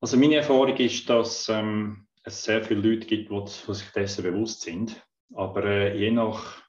Also 0.02 0.18
meine 0.18 0.36
Erfahrung 0.36 0.76
ist, 0.78 1.10
dass 1.10 1.50
ähm, 1.50 2.08
es 2.24 2.44
sehr 2.44 2.64
viele 2.64 2.82
Leute 2.82 3.08
gibt, 3.08 3.30
die, 3.30 3.74
sich 3.74 3.90
dessen 3.92 4.24
bewusst 4.24 4.62
sind. 4.62 5.06
Aber 5.34 5.64
äh, 5.66 5.98
je 5.98 6.12
nach 6.12 6.62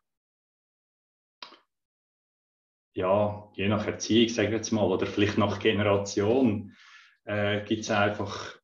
ja, 2.95 3.51
je 3.55 3.69
nach 3.69 3.87
Erziehung, 3.87 4.29
sage 4.29 4.49
ich 4.49 4.55
jetzt 4.55 4.73
mal, 4.73 4.85
oder 4.85 5.07
vielleicht 5.07 5.39
nach 5.39 5.59
Generation, 5.59 6.75
äh, 7.25 7.65
gibt 7.65 7.83
es 7.83 7.91
einfach 7.91 8.59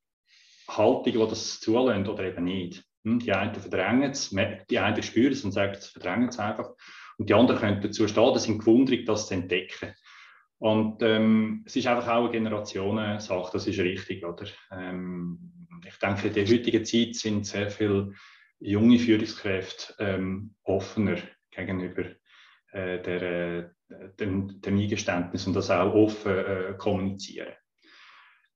Haltungen, 0.68 1.20
die 1.20 1.28
das 1.28 1.60
zulassen 1.60 2.08
oder 2.08 2.24
eben 2.24 2.44
nicht. 2.44 2.84
Hm? 3.04 3.20
Die 3.20 3.32
einen 3.32 3.54
verdrängen 3.54 4.10
es, 4.10 4.30
die 4.70 4.78
einen 4.78 5.02
spüren 5.02 5.32
es 5.32 5.44
und 5.44 5.52
sagen, 5.52 5.74
es 5.74 5.88
verdrängen 5.88 6.28
es 6.28 6.38
einfach. 6.38 6.74
Und 7.18 7.28
die 7.28 7.34
anderen 7.34 7.60
können 7.60 7.80
dazu 7.80 8.06
stehen, 8.08 8.34
das 8.34 8.44
sind 8.44 8.58
gewundert, 8.58 9.08
das 9.08 9.28
zu 9.28 9.34
entdecken. 9.34 9.94
Und 10.58 11.02
ähm, 11.02 11.64
es 11.66 11.76
ist 11.76 11.86
einfach 11.86 12.08
auch 12.08 12.24
eine 12.24 12.30
Generationensache, 12.30 13.50
das 13.52 13.66
ist 13.66 13.78
richtig, 13.78 14.24
oder? 14.24 14.46
Ähm, 14.70 15.68
ich 15.86 15.96
denke, 15.98 16.28
in 16.28 16.34
der 16.34 16.46
heutigen 16.46 16.84
Zeit 16.84 17.14
sind 17.14 17.46
sehr 17.46 17.70
viele 17.70 18.12
junge 18.58 18.98
Führungskräfte 18.98 19.94
ähm, 19.98 20.54
offener 20.62 21.18
gegenüber 21.50 22.04
äh, 22.72 23.02
der, 23.02 23.22
äh, 23.22 23.68
dem, 24.18 24.60
dem 24.60 24.78
Eingeständnis 24.78 25.46
und 25.46 25.54
das 25.54 25.70
auch 25.70 25.94
offen 25.94 26.32
äh, 26.32 26.74
kommunizieren. 26.78 27.52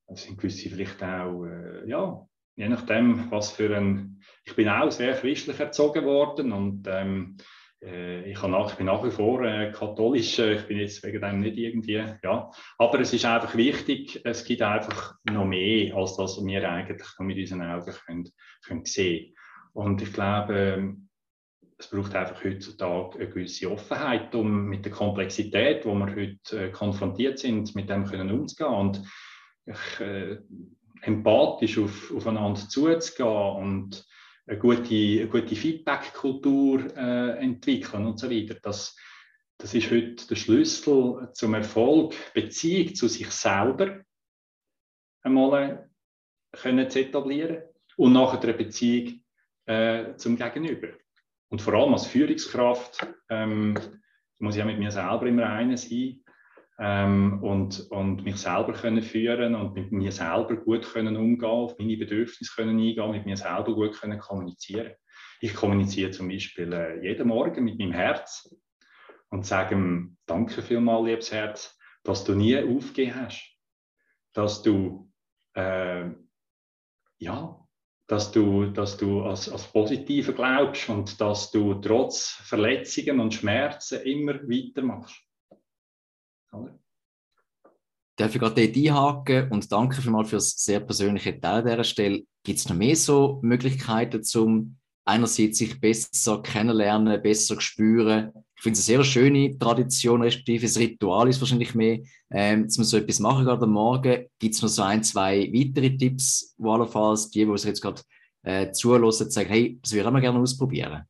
Das 0.07 0.23
sind 0.23 0.37
gewisse 0.37 0.69
vielleicht 0.69 1.01
auch, 1.03 1.45
äh, 1.45 1.87
ja, 1.87 2.27
je 2.55 2.67
nachdem, 2.67 3.31
was 3.31 3.51
für 3.51 3.75
ein. 3.75 4.21
Ich 4.43 4.55
bin 4.55 4.67
auch 4.67 4.91
sehr 4.91 5.13
christlich 5.13 5.59
erzogen 5.59 6.05
worden 6.05 6.51
und 6.51 6.87
ähm, 6.87 7.37
äh, 7.37 7.43
ich, 7.81 8.41
nach, 8.43 8.71
ich 8.71 8.77
bin 8.77 8.85
nach 8.85 9.03
wie 9.03 9.09
vor 9.09 9.43
äh, 9.43 9.71
katholisch, 9.71 10.37
äh, 10.37 10.55
ich 10.55 10.67
bin 10.67 10.77
jetzt 10.77 11.03
wegen 11.03 11.21
dem 11.21 11.39
nicht 11.39 11.57
irgendwie, 11.57 12.03
ja. 12.23 12.51
Aber 12.77 12.99
es 12.99 13.11
ist 13.11 13.25
einfach 13.25 13.55
wichtig, 13.55 14.21
es 14.23 14.43
gibt 14.43 14.61
einfach 14.61 15.15
noch 15.23 15.45
mehr, 15.45 15.95
als 15.95 16.15
das 16.15 16.43
wir 16.45 16.69
eigentlich 16.69 17.07
mit 17.19 17.37
unseren 17.39 17.63
Augen 17.63 17.93
können, 18.05 18.29
können 18.63 18.85
sehen 18.85 19.33
Und 19.73 20.01
ich 20.01 20.13
glaube, 20.13 20.53
ähm, 20.53 21.09
es 21.79 21.89
braucht 21.89 22.15
einfach 22.15 22.43
heutzutage 22.43 23.17
eine 23.17 23.29
gewisse 23.29 23.71
Offenheit, 23.71 24.35
um 24.35 24.65
mit 24.65 24.85
der 24.85 24.91
Komplexität, 24.91 25.83
wo 25.83 25.95
wir 25.95 26.15
heute 26.15 26.65
äh, 26.65 26.69
konfrontiert 26.69 27.39
sind, 27.39 27.73
mit 27.73 27.89
dem 27.89 28.05
können 28.05 28.29
umzugehen 28.29 28.73
und 28.73 29.01
ich, 29.65 29.99
äh, 29.99 30.37
empathisch 31.01 31.79
auf, 31.79 32.13
aufeinander 32.15 32.61
zuzugehen 32.69 33.27
und 33.27 34.05
eine 34.47 34.57
gute, 34.57 34.95
eine 34.95 35.27
gute 35.27 35.55
Feedback-Kultur 35.55 36.95
äh, 36.95 37.37
entwickeln 37.39 38.05
und 38.05 38.19
so 38.19 38.29
weiter. 38.29 38.55
Das, 38.61 38.95
das 39.57 39.73
ist 39.73 39.91
heute 39.91 40.27
der 40.27 40.35
Schlüssel 40.35 41.29
zum 41.33 41.53
Erfolg, 41.53 42.15
Beziehung 42.33 42.95
zu 42.95 43.07
sich 43.07 43.29
selber 43.29 44.03
einmal 45.21 45.89
können 46.51 46.89
zu 46.89 46.99
etablieren 46.99 47.63
und 47.97 48.13
nachher 48.13 48.41
eine 48.41 48.53
Beziehung 48.53 49.21
äh, 49.65 50.15
zum 50.15 50.35
Gegenüber. 50.35 50.89
Und 51.49 51.61
vor 51.61 51.73
allem 51.73 51.93
als 51.93 52.07
Führungskraft 52.07 53.07
ähm, 53.29 53.77
muss 54.39 54.55
ich 54.55 54.59
ja 54.59 54.65
mit 54.65 54.79
mir 54.79 54.91
selber 54.91 55.25
immer 55.27 55.49
eine 55.49 55.77
sein 55.77 56.23
ähm, 56.83 57.43
und, 57.43 57.91
und 57.91 58.23
mich 58.23 58.37
selber 58.37 58.73
können 58.73 59.03
führen 59.03 59.53
und 59.53 59.75
mit 59.75 59.91
mir 59.91 60.11
selber 60.11 60.55
gut 60.55 60.81
können 60.91 61.15
umgehen, 61.15 61.47
auf 61.47 61.77
meine 61.77 61.95
Bedürfnisse 61.95 62.51
können 62.55 62.79
eingehen, 62.79 63.11
mit 63.11 63.27
mir 63.27 63.37
selber 63.37 63.75
gut 63.75 63.93
können 63.93 64.17
kommunizieren. 64.17 64.93
Ich 65.41 65.53
kommuniziere 65.53 66.09
zum 66.09 66.27
Beispiel 66.27 66.73
äh, 66.73 66.99
jeden 67.03 67.27
Morgen 67.27 67.63
mit 67.63 67.77
meinem 67.77 67.91
Herz 67.91 68.51
und 69.29 69.45
sage 69.45 69.75
ihm, 69.75 70.17
danke 70.25 70.63
vielmals, 70.63 71.05
liebes 71.05 71.31
Herz, 71.31 71.79
dass 72.03 72.23
du 72.23 72.33
nie 72.33 72.57
aufgegeben 72.57 73.15
hast, 73.15 73.55
dass 74.33 74.63
du 74.63 75.11
äh, 75.53 76.09
ja, 77.19 77.59
dass 78.07 78.31
du, 78.31 78.65
dass 78.65 78.97
du 78.97 79.21
als, 79.21 79.47
als 79.49 79.67
Positive 79.67 80.33
glaubst 80.33 80.89
und 80.89 81.21
dass 81.21 81.51
du 81.51 81.75
trotz 81.75 82.41
Verletzungen 82.43 83.19
und 83.19 83.35
Schmerzen 83.35 84.01
immer 84.01 84.33
weitermachst. 84.41 85.21
Oder? 86.53 86.79
Darf 88.17 88.35
ich 88.35 88.41
gerade 88.41 88.67
dort 88.67 88.77
einhaken 88.77 89.51
und 89.51 89.71
danke 89.71 90.01
vielmals 90.01 90.29
für 90.29 90.35
das 90.35 90.51
sehr 90.51 90.79
persönliche 90.79 91.39
Teil 91.39 91.61
an 91.61 91.65
dieser 91.65 91.83
Stelle. 91.83 92.23
Gibt 92.43 92.59
es 92.59 92.69
noch 92.69 92.75
mehr 92.75 92.95
so 92.95 93.39
Möglichkeiten, 93.41 94.21
um 94.37 94.77
einerseits 95.05 95.57
sich 95.57 95.79
besser 95.79 96.41
kennenlernen, 96.41 97.21
besser 97.21 97.59
spüren? 97.59 98.31
Ich 98.55 98.63
finde 98.63 98.77
es 98.77 98.87
eine 98.87 98.97
sehr 98.97 99.03
schöne 99.03 99.57
Tradition, 99.57 100.21
respektive 100.21 100.67
das 100.67 100.77
Ritual 100.77 101.29
ist 101.29 101.41
wahrscheinlich 101.41 101.73
mehr, 101.73 101.99
ähm, 102.29 102.65
dass 102.65 102.77
man 102.77 102.85
so 102.85 102.97
etwas 102.97 103.19
machen 103.19 103.45
gerade 103.45 103.63
am 103.63 103.71
Morgen. 103.71 104.27
Gibt 104.37 104.53
es 104.53 104.61
noch 104.61 104.69
so 104.69 104.83
ein, 104.83 105.03
zwei 105.03 105.51
weitere 105.51 105.97
Tipps, 105.97 106.53
wo 106.57 106.73
allenfalls 106.73 107.31
die, 107.31 107.45
die 107.45 107.57
sich 107.57 107.69
jetzt 107.69 107.81
gerade 107.81 108.01
äh, 108.43 108.71
zulassen, 108.71 109.31
sagen, 109.31 109.49
hey, 109.49 109.79
das 109.81 109.93
würde 109.93 110.09
ich 110.09 110.15
auch 110.15 110.21
gerne 110.21 110.39
ausprobieren? 110.39 111.03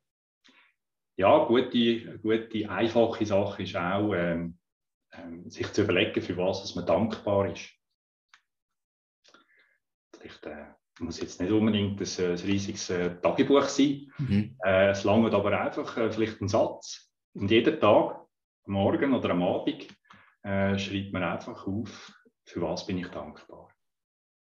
Ja, 1.17 1.45
gute, 1.45 2.19
gute, 2.19 2.69
einfache 2.69 3.25
Sache 3.25 3.63
ist 3.63 3.75
auch, 3.75 4.13
ähm, 4.15 4.57
ähm, 5.13 5.49
sich 5.49 5.71
zu 5.71 5.83
überlegen, 5.83 6.21
für 6.21 6.37
was 6.37 6.75
man 6.75 6.85
dankbar 6.85 7.51
ist. 7.51 7.69
Vielleicht 10.13 10.45
äh, 10.45 10.67
muss 10.99 11.19
jetzt 11.19 11.41
nicht 11.41 11.51
unbedingt 11.51 11.99
ein, 11.99 12.31
ein 12.31 12.37
riesiges 12.37 12.89
äh, 12.89 13.19
Tagebuch 13.21 13.63
sein. 13.63 14.11
Mhm. 14.17 14.57
Äh, 14.63 14.89
es 14.89 15.03
langt 15.03 15.33
aber 15.33 15.59
einfach 15.59 15.97
äh, 15.97 16.11
vielleicht 16.11 16.41
ein 16.41 16.47
Satz. 16.47 17.11
Und 17.33 17.49
jeden 17.49 17.79
Tag, 17.79 18.25
am 18.65 18.73
Morgen 18.73 19.13
oder 19.13 19.31
am 19.31 19.43
Abend, 19.43 19.87
äh, 20.43 20.77
schreibt 20.77 21.13
man 21.13 21.23
einfach 21.23 21.65
auf, 21.65 22.13
für 22.45 22.61
was 22.61 22.85
bin 22.85 22.97
ich 22.97 23.07
dankbar. 23.07 23.69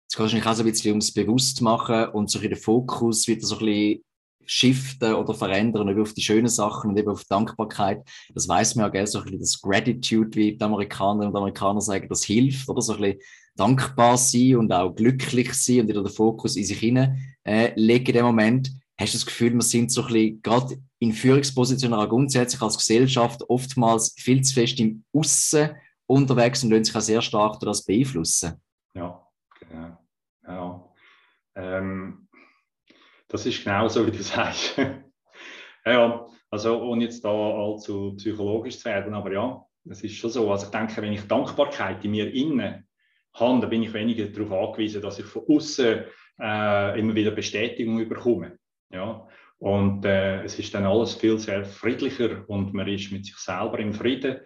Jetzt 0.06 0.16
kannst 0.16 0.32
du 0.32 0.38
dich 0.38 0.46
auch 0.46 0.54
so 0.54 0.62
ein 0.62 0.70
bisschen 0.70 0.92
ums 0.92 1.12
bewusst 1.12 1.60
machen 1.60 2.08
und 2.10 2.30
so 2.30 2.38
ein 2.38 2.48
den 2.48 2.56
Fokus 2.56 3.28
wieder 3.28 3.46
so 3.46 3.56
ein 3.56 3.66
bisschen 3.66 4.04
shiften 4.48 5.14
oder 5.14 5.34
verändern, 5.34 5.88
eben 5.88 6.00
auf 6.00 6.14
die 6.14 6.22
schönen 6.22 6.48
Sachen 6.48 6.90
und 6.90 6.98
eben 6.98 7.10
auf 7.10 7.24
Dankbarkeit. 7.24 8.02
Das 8.34 8.48
weiß 8.48 8.74
man 8.74 8.86
ja, 8.86 8.88
gell, 8.88 9.06
so 9.06 9.18
ein 9.18 9.24
bisschen 9.24 9.40
das 9.40 9.60
Gratitude, 9.60 10.34
wie 10.36 10.56
die 10.56 10.64
Amerikanerinnen 10.64 11.28
und 11.28 11.36
Amerikaner 11.36 11.80
sagen, 11.80 12.08
das 12.08 12.24
hilft, 12.24 12.68
oder 12.68 12.80
so 12.80 12.94
ein 12.94 13.00
bisschen 13.00 13.20
dankbar 13.56 14.16
sein 14.16 14.56
und 14.56 14.72
auch 14.72 14.94
glücklich 14.94 15.52
sein 15.52 15.80
und 15.80 15.88
wieder 15.88 16.02
den 16.02 16.12
Fokus 16.12 16.56
in 16.56 16.64
sich 16.64 16.78
hinein 16.78 17.36
äh, 17.44 17.72
legen 17.76 18.06
in 18.06 18.12
dem 18.14 18.26
Moment. 18.26 18.70
Hast 18.98 19.14
du 19.14 19.18
das 19.18 19.26
Gefühl, 19.26 19.54
wir 19.54 19.62
sind 19.62 19.92
so 19.92 20.02
ein 20.02 20.12
bisschen, 20.12 20.42
gerade 20.42 20.82
in 20.98 21.12
Führungspositionen 21.12 21.98
auch 21.98 22.08
grundsätzlich 22.08 22.60
als 22.62 22.78
Gesellschaft 22.78 23.42
oftmals 23.48 24.14
viel 24.18 24.42
zu 24.42 24.54
fest 24.54 24.80
im 24.80 25.04
Aussen 25.12 25.70
unterwegs 26.06 26.64
und 26.64 26.70
lassen 26.70 26.84
sich 26.84 26.96
auch 26.96 27.00
sehr 27.00 27.22
stark 27.22 27.60
durch 27.60 27.70
das 27.70 27.84
beeinflussen? 27.84 28.54
Ja, 28.94 29.22
genau. 29.60 29.98
Ja. 30.46 30.84
Ähm, 31.54 32.27
das 33.28 33.47
ist 33.47 33.62
genau 33.62 33.88
so, 33.88 34.06
wie 34.06 34.11
du 34.11 34.23
sagst. 34.23 34.78
ja, 35.85 36.26
also 36.50 36.82
ohne 36.82 37.04
jetzt 37.04 37.25
da 37.25 37.30
allzu 37.30 38.14
psychologisch 38.16 38.78
zu 38.78 38.87
werden, 38.87 39.14
aber 39.14 39.32
ja, 39.32 39.64
es 39.88 40.02
ist 40.02 40.16
schon 40.16 40.30
so. 40.30 40.50
Also 40.50 40.66
ich 40.66 40.73
denke, 40.73 41.00
wenn 41.02 41.12
ich 41.12 41.26
Dankbarkeit 41.28 42.04
in 42.04 42.12
mir 42.12 42.32
innen 42.32 42.87
habe, 43.35 43.61
dann 43.61 43.70
bin 43.70 43.82
ich 43.82 43.92
weniger 43.92 44.26
darauf 44.26 44.70
angewiesen, 44.70 45.02
dass 45.02 45.18
ich 45.18 45.26
von 45.26 45.42
außen 45.49 46.04
äh, 46.40 47.00
immer 47.00 47.14
wieder 47.14 47.30
Bestätigung 47.30 48.08
bekomme. 48.08 48.58
Ja, 48.90 49.26
und 49.58 50.04
äh, 50.04 50.42
es 50.44 50.58
ist 50.58 50.73
dann 50.75 50.85
alles 50.85 51.14
viel 51.14 51.38
sehr 51.38 51.64
friedlicher 51.64 52.49
und 52.49 52.73
man 52.73 52.88
ist 52.88 53.12
mit 53.12 53.26
sich 53.26 53.37
selber 53.37 53.78
im 53.78 53.92
Frieden 53.92 54.40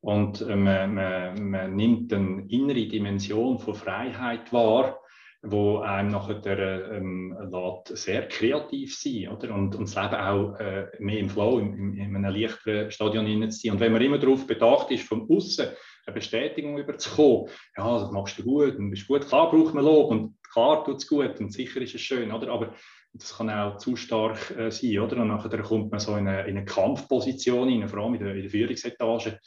und 0.00 0.42
äh, 0.42 0.54
man, 0.54 0.94
man, 0.94 1.50
man 1.50 1.74
nimmt 1.74 2.12
eine 2.12 2.44
innere 2.48 2.86
Dimension 2.86 3.58
von 3.58 3.74
Freiheit 3.74 4.52
wahr 4.52 5.00
wo 5.42 5.78
einem 5.78 6.10
nachher 6.10 6.92
ähm, 6.92 7.36
lässt 7.50 7.96
sehr 7.96 8.26
kreativ 8.26 8.96
sein 8.96 9.28
oder? 9.28 9.54
Und, 9.54 9.74
das 9.74 9.94
Leben 9.94 10.14
auch 10.14 10.58
äh, 10.58 10.88
mehr 10.98 11.18
im 11.18 11.30
Flow, 11.30 11.60
in, 11.60 11.94
in, 11.94 12.16
einem 12.16 12.34
leichteren 12.34 12.90
Stadion 12.90 13.50
zu 13.50 13.58
sein. 13.58 13.72
Und 13.72 13.80
wenn 13.80 13.92
man 13.92 14.02
immer 14.02 14.18
darauf 14.18 14.46
bedacht 14.46 14.90
ist, 14.90 15.06
von 15.06 15.28
außen 15.30 15.68
eine 16.06 16.14
Bestätigung 16.14 16.78
überzukommen, 16.78 17.50
ja, 17.76 17.98
das 17.98 18.10
machst 18.10 18.38
du 18.38 18.42
gut 18.42 18.76
und 18.76 18.90
bist 18.90 19.06
gut, 19.06 19.28
klar 19.28 19.50
braucht 19.50 19.74
man 19.74 19.84
Lob 19.84 20.10
und 20.10 20.36
klar 20.52 20.84
tut 20.84 20.96
es 20.96 21.06
gut 21.06 21.38
und 21.38 21.52
sicher 21.52 21.80
ist 21.82 21.94
es 21.94 22.00
schön, 22.00 22.32
oder? 22.32 22.50
aber 22.52 22.74
das 23.12 23.36
kann 23.36 23.50
auch 23.50 23.78
zu 23.78 23.96
stark 23.96 24.50
äh, 24.56 24.70
sein, 24.70 24.98
oder? 24.98 25.16
Und 25.18 25.28
nachher 25.28 25.62
kommt 25.62 25.90
man 25.90 26.00
so 26.00 26.16
in 26.16 26.28
eine, 26.28 26.42
in 26.42 26.56
eine 26.56 26.64
Kampfposition 26.64 27.68
rein, 27.68 27.88
vor 27.88 28.00
allem 28.00 28.14
in 28.14 28.24
der, 28.24 28.34
in 28.34 28.42
der 28.42 28.50
Führungsetage. 28.50 29.38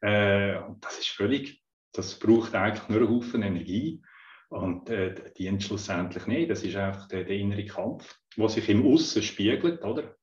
Äh, 0.00 0.58
und 0.58 0.84
das 0.84 0.98
ist 0.98 1.08
völlig, 1.08 1.62
das 1.92 2.18
braucht 2.18 2.54
eigentlich 2.54 2.88
nur 2.88 3.00
einen 3.00 3.10
Haufen 3.10 3.42
Energie. 3.42 4.00
Und 4.50 4.90
äh, 4.90 5.14
dient 5.32 5.62
schlussendlich 5.62 6.26
nicht. 6.26 6.50
Das 6.50 6.64
ist 6.64 6.76
einfach 6.76 7.06
der, 7.08 7.24
der 7.24 7.36
innere 7.36 7.64
Kampf, 7.64 8.18
der 8.36 8.48
sich 8.48 8.68
im 8.68 8.84
Aussen 8.84 9.22
spiegelt, 9.22 9.82
oder? 9.84 10.16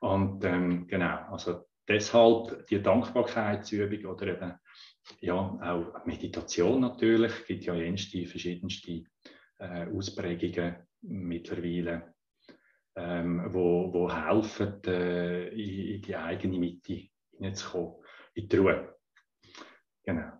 Und 0.00 0.44
ähm, 0.44 0.86
genau, 0.86 1.16
also 1.30 1.66
deshalb 1.88 2.66
die 2.66 2.82
Dankbarkeitsübung 2.82 4.04
oder 4.12 4.26
eben 4.26 4.54
ja, 5.20 5.34
auch 5.34 6.04
Meditation 6.04 6.80
natürlich, 6.80 7.32
es 7.32 7.46
gibt 7.46 7.64
ja 7.64 7.74
jenste 7.74 8.26
verschiedenste 8.26 9.04
äh, 9.58 9.86
Ausprägungen 9.86 10.76
mittlerweile, 11.02 12.14
ähm, 12.96 13.52
wo, 13.52 13.92
wo 13.92 14.12
helfen, 14.12 14.82
äh, 14.84 15.48
in, 15.48 15.94
in, 15.94 16.02
die 16.02 16.16
eigene 16.16 16.58
Mitte 16.58 17.08
hineinzukommen, 17.30 17.94
in 18.34 18.48
die 18.48 18.56
Ruhe. 18.56 18.96
Genau. 20.04 20.32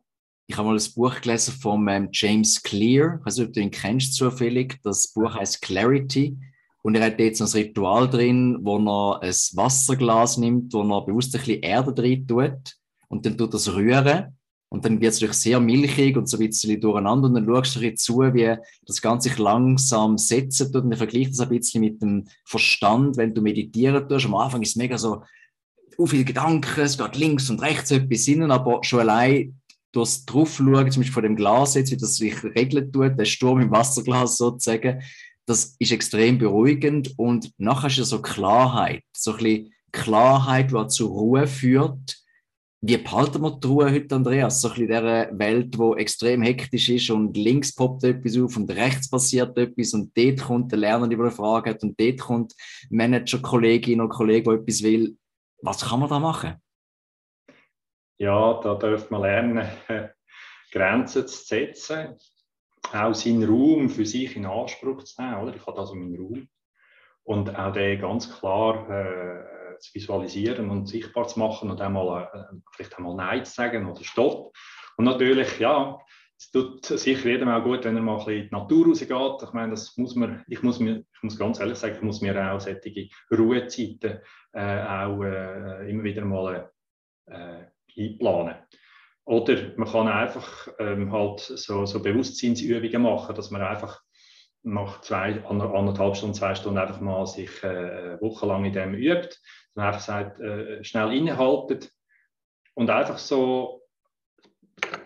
Ich 0.48 0.56
habe 0.56 0.68
mal 0.68 0.78
ein 0.78 0.92
Buch 0.94 1.20
gelesen 1.20 1.54
von 1.60 1.88
ähm, 1.88 2.08
James 2.12 2.62
Clear. 2.62 3.18
Ich 3.18 3.26
weiß 3.26 3.38
nicht, 3.38 3.48
ob 3.48 3.52
du 3.52 3.60
ihn 3.60 3.70
kennst 3.70 4.14
zufällig. 4.14 4.78
Das 4.84 5.08
Buch 5.08 5.34
heißt 5.34 5.60
Clarity. 5.60 6.36
Und 6.82 6.94
er 6.94 7.06
hat 7.06 7.18
jetzt 7.18 7.40
ein 7.40 7.48
Ritual 7.48 8.08
drin, 8.08 8.58
wo 8.62 8.78
er 8.78 9.22
ein 9.22 9.34
Wasserglas 9.54 10.36
nimmt, 10.38 10.72
wo 10.72 10.82
er 10.82 11.04
bewusst 11.04 11.34
ein 11.34 11.40
bisschen 11.40 11.62
Erde 11.62 11.92
drin 11.92 12.28
tut 12.28 12.76
und 13.08 13.26
dann 13.26 13.36
tut 13.36 13.54
das 13.54 13.74
rühren 13.74 14.36
und 14.68 14.84
dann 14.84 15.00
wird 15.00 15.12
es 15.12 15.20
natürlich 15.20 15.36
sehr 15.36 15.58
milchig 15.58 16.16
und 16.16 16.28
so 16.28 16.36
ein 16.36 16.46
bisschen 16.46 16.80
durcheinander 16.80 17.26
und 17.26 17.34
dann 17.34 17.44
schaust 17.44 17.74
du 17.74 17.80
ein 17.80 17.96
zu, 17.96 18.20
wie 18.20 18.56
das 18.86 19.02
Ganze 19.02 19.28
sich 19.28 19.38
langsam 19.38 20.16
setzen 20.16 20.72
tut 20.72 20.84
und 20.84 20.90
dann 20.90 20.98
vergleicht 20.98 21.32
das 21.32 21.40
ein 21.40 21.48
bisschen 21.48 21.80
mit 21.80 22.00
dem 22.00 22.28
Verstand, 22.44 23.16
wenn 23.16 23.34
du 23.34 23.42
meditieren 23.42 24.08
tust. 24.08 24.26
Am 24.26 24.36
Anfang 24.36 24.62
ist 24.62 24.70
es 24.70 24.76
mega 24.76 24.96
so, 24.96 25.24
so 25.96 26.06
viele 26.06 26.24
Gedanken, 26.24 26.80
es 26.80 26.98
geht 26.98 27.16
links 27.16 27.50
und 27.50 27.62
rechts 27.62 27.90
etwas 27.90 28.24
hin, 28.26 28.48
aber 28.48 28.84
schon 28.84 29.00
allein 29.00 29.60
durchs 29.96 30.24
Draufschauen, 30.26 30.90
zum 30.90 31.00
Beispiel 31.00 31.12
von 31.12 31.22
dem 31.22 31.36
Glas 31.36 31.74
jetzt, 31.74 31.90
wie 31.90 31.96
das 31.96 32.16
sich 32.16 32.44
regeln 32.44 32.92
tut, 32.92 33.18
der 33.18 33.24
Sturm 33.24 33.60
im 33.60 33.70
Wasserglas 33.70 34.36
sozusagen, 34.36 35.02
das 35.46 35.76
ist 35.78 35.92
extrem 35.92 36.38
beruhigend 36.38 37.14
und 37.16 37.52
nachher 37.56 37.86
ist 37.86 37.98
ja 37.98 38.04
so 38.04 38.20
Klarheit, 38.20 39.02
so 39.16 39.32
ein 39.32 39.36
bisschen 39.38 39.72
Klarheit, 39.92 40.72
die 40.72 40.86
zur 40.88 41.08
Ruhe 41.08 41.46
führt. 41.46 42.16
Wie 42.82 42.98
behalten 42.98 43.40
wir 43.42 43.52
die 43.52 43.66
Ruhe 43.66 43.90
heute, 43.90 44.14
Andreas? 44.14 44.60
So 44.60 44.68
ein 44.68 44.74
bisschen 44.74 44.90
in 44.90 44.94
dieser 44.94 45.38
Welt, 45.38 45.74
die 45.74 46.00
extrem 46.00 46.42
hektisch 46.42 46.88
ist 46.90 47.10
und 47.10 47.36
links 47.36 47.74
poppt 47.74 48.04
etwas 48.04 48.36
auf 48.36 48.56
und 48.56 48.70
rechts 48.70 49.08
passiert 49.08 49.56
etwas 49.56 49.94
und 49.94 50.16
dort 50.16 50.42
kommt 50.42 50.72
der 50.72 50.80
Lerner, 50.80 51.08
der 51.08 51.18
eine 51.18 51.30
Frage 51.30 51.70
hat 51.70 51.82
und 51.82 51.98
dort 51.98 52.20
kommt 52.20 52.54
Manager, 52.90 53.38
Kollegin 53.38 54.00
oder 54.00 54.10
Kollege, 54.10 54.50
der 54.50 54.60
etwas 54.60 54.82
will. 54.82 55.16
Was 55.62 55.80
kann 55.80 56.00
man 56.00 56.10
da 56.10 56.18
machen? 56.18 56.54
Ja, 58.18 58.61
da 58.62 58.75
dürfen 58.75 59.08
man 59.11 59.23
lernen, 59.23 59.68
Grenzen 60.73 61.26
zu 61.26 61.44
setzen, 61.44 62.16
auch 62.92 63.14
seinen 63.14 63.49
Raum 63.49 63.88
für 63.88 64.06
sich 64.06 64.37
in 64.37 64.46
Anspruch 64.46 65.04
zu 65.04 65.20
nehmen. 65.23 65.42
Oder? 65.42 65.54
Ich 65.54 65.66
habe 65.66 65.78
also 65.78 65.94
meinen 65.94 66.16
Raum. 66.16 66.49
Und 67.25 67.56
auch 67.58 67.73
den 67.73 68.00
ganz 68.00 68.38
klar 68.38 68.88
äh, 68.88 69.78
zu 69.78 69.94
visualisieren 69.94 70.70
und 70.70 70.87
sichtbar 70.87 71.26
zu 71.26 71.38
machen 71.40 71.70
und 71.70 71.80
einmal, 71.80 72.30
äh, 72.32 72.56
vielleicht 72.73 72.96
einmal 72.96 73.16
Nein 73.16 73.44
zu 73.44 73.52
sagen 73.52 73.90
oder 73.90 74.04
Stopp. 74.04 74.54
Und 74.96 75.04
natürlich, 75.04 75.58
ja, 75.58 75.99
es 76.38 76.50
tut 76.50 76.85
sicher 76.85 77.30
jedem 77.30 77.49
auch 77.49 77.64
gut, 77.64 77.85
wenn 77.85 77.96
er 77.96 78.02
mal 78.02 78.18
ein 78.18 78.18
bisschen 78.18 78.42
in 78.42 78.49
die 78.49 78.54
Natur 78.54 78.87
rausgeht. 78.87 79.42
Ich 79.42 79.52
meine, 79.52 79.70
das 79.70 79.96
muss 79.96 80.14
man, 80.14 80.44
ich 80.49 80.62
muss 80.62 80.78
mir, 80.78 81.04
ich 81.12 81.23
muss 81.23 81.38
ganz 81.38 81.58
ehrlich 81.58 81.78
sagen, 81.78 81.96
ich 81.96 82.02
muss 82.02 82.20
mir 82.20 82.52
auch 82.52 82.61
solche 82.61 83.08
Ruhezeiten 83.30 84.20
äh, 84.52 84.82
auch 84.85 85.23
äh, 85.23 85.90
immer 85.90 86.04
wieder 86.04 86.25
mal 86.25 86.70
äh, 87.26 87.64
einplanen. 87.96 88.56
Oder 89.24 89.72
man 89.76 89.88
kann 89.88 90.08
einfach 90.08 90.68
ähm, 90.78 91.10
halt 91.12 91.40
so, 91.40 91.84
so 91.84 92.00
Bewusstseinsübungen 92.00 93.02
machen, 93.02 93.34
dass 93.34 93.50
man 93.50 93.62
einfach 93.62 94.00
nach 94.62 95.00
zwei, 95.00 95.44
anderthalb 95.44 96.16
Stunden, 96.16 96.34
zwei 96.34 96.54
Stunden 96.54 96.78
einfach 96.78 97.00
mal 97.00 97.26
sich 97.26 97.62
äh, 97.62 98.20
wochenlang 98.20 98.64
in 98.64 98.72
dem 98.72 98.94
übt. 98.94 99.36
Man 99.74 99.86
einfach 99.86 100.00
sagt, 100.00 100.40
äh, 100.40 100.82
schnell 100.84 101.12
innehaltet 101.12 101.90
und 102.74 102.90
einfach 102.90 103.18
so, 103.18 103.82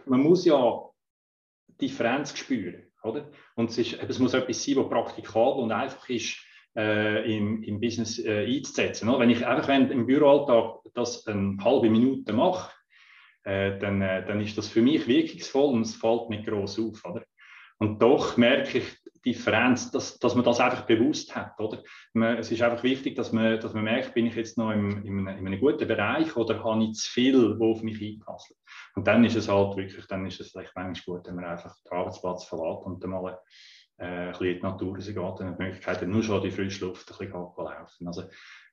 man 0.07 0.21
muss 0.21 0.45
ja 0.45 0.83
Differenz 1.81 2.37
spüren, 2.37 2.91
oder? 3.03 3.31
Und 3.55 3.71
es, 3.71 3.79
ist, 3.79 4.03
es 4.03 4.19
muss 4.19 4.35
etwas 4.35 4.63
sein, 4.65 4.77
was 4.77 4.89
praktikabel 4.89 5.63
und 5.63 5.73
einfach 5.73 6.09
ist, 6.09 6.39
äh, 6.77 7.37
im, 7.37 7.63
im 7.63 7.81
Business 7.81 8.19
äh, 8.19 8.47
einzusetzen. 8.47 9.09
Oder? 9.09 9.21
Wenn 9.21 9.31
ich 9.31 9.47
einfach 9.47 9.69
wenn 9.69 9.91
im 9.91 10.07
Büroalltag 10.07 10.81
das 10.95 11.27
eine 11.27 11.57
halbe 11.63 11.91
Minute 11.91 12.33
mache, 12.33 12.71
äh, 13.51 13.79
dann, 13.79 14.01
äh, 14.01 14.25
dann 14.25 14.41
ist 14.41 14.57
das 14.57 14.69
für 14.69 14.81
mich 14.81 15.09
wirkungsvoll 15.09 15.75
und 15.75 15.83
es 15.83 15.97
fällt 15.97 16.31
nicht 16.31 16.47
groß 16.47 16.79
auf. 16.79 17.05
Oder? 17.05 17.25
Und 17.79 18.01
doch 18.01 18.37
merke 18.37 18.79
ich 18.79 18.85
die 19.05 19.33
Differenz, 19.33 19.91
dass, 19.91 20.19
dass 20.19 20.37
man 20.37 20.45
das 20.45 20.61
einfach 20.61 20.87
bewusst 20.87 21.35
hat. 21.35 21.59
Oder? 21.59 21.83
Man, 22.13 22.39
es 22.39 22.53
ist 22.53 22.63
einfach 22.63 22.85
wichtig, 22.85 23.17
dass 23.17 23.33
man, 23.33 23.59
dass 23.59 23.75
man 23.75 23.85
merkt, 23.85 24.15
bin 24.15 24.27
ich 24.27 24.37
jetzt 24.37 24.57
noch 24.57 24.71
im, 24.71 25.05
in, 25.05 25.27
einem, 25.27 25.39
in 25.39 25.47
einem 25.47 25.61
guten 25.61 25.89
Bereich 25.89 26.37
oder 26.37 26.63
habe 26.63 26.85
ich 26.85 26.93
zu 26.93 27.11
viel, 27.11 27.59
wo 27.59 27.73
auf 27.73 27.83
mich 27.83 28.01
einpasst. 28.01 28.55
Und 28.95 29.09
dann 29.09 29.25
ist 29.25 29.35
es 29.35 29.49
halt 29.49 29.77
wirklich, 29.77 30.07
dann 30.07 30.27
ist 30.27 30.39
es 30.41 30.53
vielleicht 30.53 30.77
manchmal 30.77 31.19
gut, 31.19 31.27
wenn 31.27 31.35
man 31.35 31.47
einfach 31.47 31.75
den 31.83 31.93
Arbeitsplatz 31.93 32.45
verlässt 32.45 32.87
und 32.87 33.03
dann 33.03 33.11
mal 33.11 33.41
äh, 33.99 34.05
ein 34.05 34.31
bisschen 34.31 34.47
in 34.47 34.57
die 34.57 34.63
Natur 34.63 34.97
geht 34.97 35.17
und 35.17 35.59
die 35.59 35.63
Möglichkeit 35.63 36.07
nur 36.07 36.23
schon 36.23 36.43
die 36.43 36.53
frische 36.53 36.85
Luft 36.85 37.11
ein 37.11 37.19
bisschen 37.19 37.33
laufen. 37.33 38.07
Also 38.07 38.25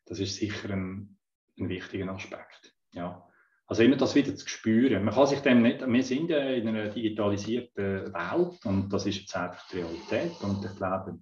das 0.06 0.20
ist 0.20 0.36
sicher 0.36 0.70
ein, 0.70 1.18
ein 1.58 1.70
wichtiger 1.70 2.12
Aspekt. 2.12 2.76
Ja. 2.92 3.28
Also 3.68 3.84
immer 3.84 3.98
das 3.98 4.16
wieder 4.16 4.34
zu 4.36 4.48
spüren. 4.48 5.04
Man 5.04 5.14
kann 5.14 5.28
sich 5.28 5.42
dem 5.42 5.62
nicht, 5.62 5.86
wir 5.86 6.04
sind 6.04 6.30
ja 6.30 6.40
in 6.40 6.68
einer 6.70 6.88
digitalisierten 6.88 8.14
Welt 8.14 8.66
und 8.66 8.90
das 8.90 9.06
ist 9.06 9.20
jetzt 9.20 9.36
einfach 9.36 9.68
die 9.68 9.80
Realität 9.80 10.42
und 10.42 10.64
ich 10.64 10.76
glaube, 10.78 11.20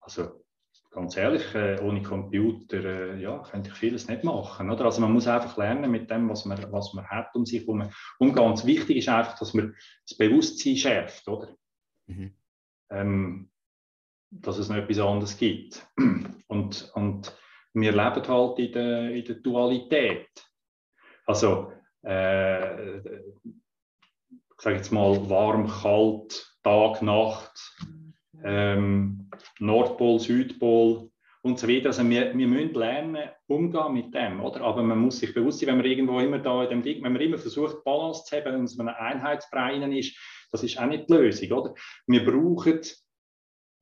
also 0.00 0.44
ganz 0.96 1.16
ehrlich, 1.16 1.54
äh, 1.54 1.78
ohne 1.82 2.02
Computer 2.02 2.82
äh, 2.82 3.20
ja, 3.20 3.38
könnte 3.50 3.68
ich 3.68 3.76
vieles 3.76 4.08
nicht 4.08 4.24
machen. 4.24 4.70
Oder? 4.70 4.86
Also 4.86 5.02
man 5.02 5.12
muss 5.12 5.26
einfach 5.26 5.56
lernen 5.58 5.90
mit 5.90 6.10
dem, 6.10 6.28
was 6.28 6.46
man, 6.46 6.72
was 6.72 6.94
man 6.94 7.06
hat 7.06 7.34
um 7.34 7.44
sich 7.44 7.60
herum. 7.60 7.90
Und 8.18 8.32
ganz 8.32 8.64
wichtig 8.64 8.96
ist 8.96 9.08
einfach, 9.08 9.38
dass 9.38 9.52
man 9.52 9.76
das 10.08 10.16
Bewusstsein 10.16 10.76
schärft, 10.76 11.28
oder? 11.28 11.54
Mhm. 12.06 12.34
Ähm, 12.90 13.50
dass 14.30 14.56
es 14.56 14.68
noch 14.68 14.76
etwas 14.76 14.98
anderes 14.98 15.36
gibt. 15.36 15.86
Und, 16.48 16.90
und 16.94 17.36
wir 17.74 17.90
leben 17.90 18.28
halt 18.28 18.58
in 18.58 18.72
der, 18.72 19.10
in 19.10 19.24
der 19.24 19.34
Dualität. 19.36 20.28
Also, 21.26 21.72
äh, 22.04 22.98
ich 22.98 24.62
sage 24.62 24.76
jetzt 24.76 24.92
mal, 24.92 25.28
warm, 25.28 25.68
kalt, 25.68 26.56
Tag, 26.62 27.02
Nacht, 27.02 27.74
ähm, 28.42 29.30
Nordpol, 29.58 30.18
Südpol 30.18 31.10
und 31.42 31.58
so 31.58 31.68
weiter. 31.68 31.86
Also 31.86 32.08
wir, 32.08 32.36
wir 32.36 32.48
müssen 32.48 32.74
lernen, 32.74 33.28
umgehen 33.46 33.92
mit 33.92 34.14
dem, 34.14 34.40
oder? 34.40 34.62
Aber 34.62 34.82
man 34.82 34.98
muss 34.98 35.18
sich 35.18 35.34
bewusst 35.34 35.60
sein, 35.60 35.68
wenn 35.68 35.78
man 35.78 35.86
irgendwo 35.86 36.18
immer 36.20 36.38
da 36.38 36.64
in 36.64 36.70
dem 36.70 36.82
Ding, 36.82 37.02
wenn 37.02 37.12
man 37.12 37.22
immer 37.22 37.38
versucht, 37.38 37.84
Balance 37.84 38.24
zu 38.24 38.36
haben, 38.36 38.52
wenn 38.52 38.64
es 38.64 38.78
ein 38.78 38.88
Einheitsbrei 38.88 39.76
ist, 39.98 40.16
das 40.50 40.62
ist 40.62 40.78
auch 40.78 40.86
nicht 40.86 41.08
die 41.08 41.14
Lösung, 41.14 41.52
oder? 41.52 41.74
Wir 42.06 42.24
brauchen 42.24 42.80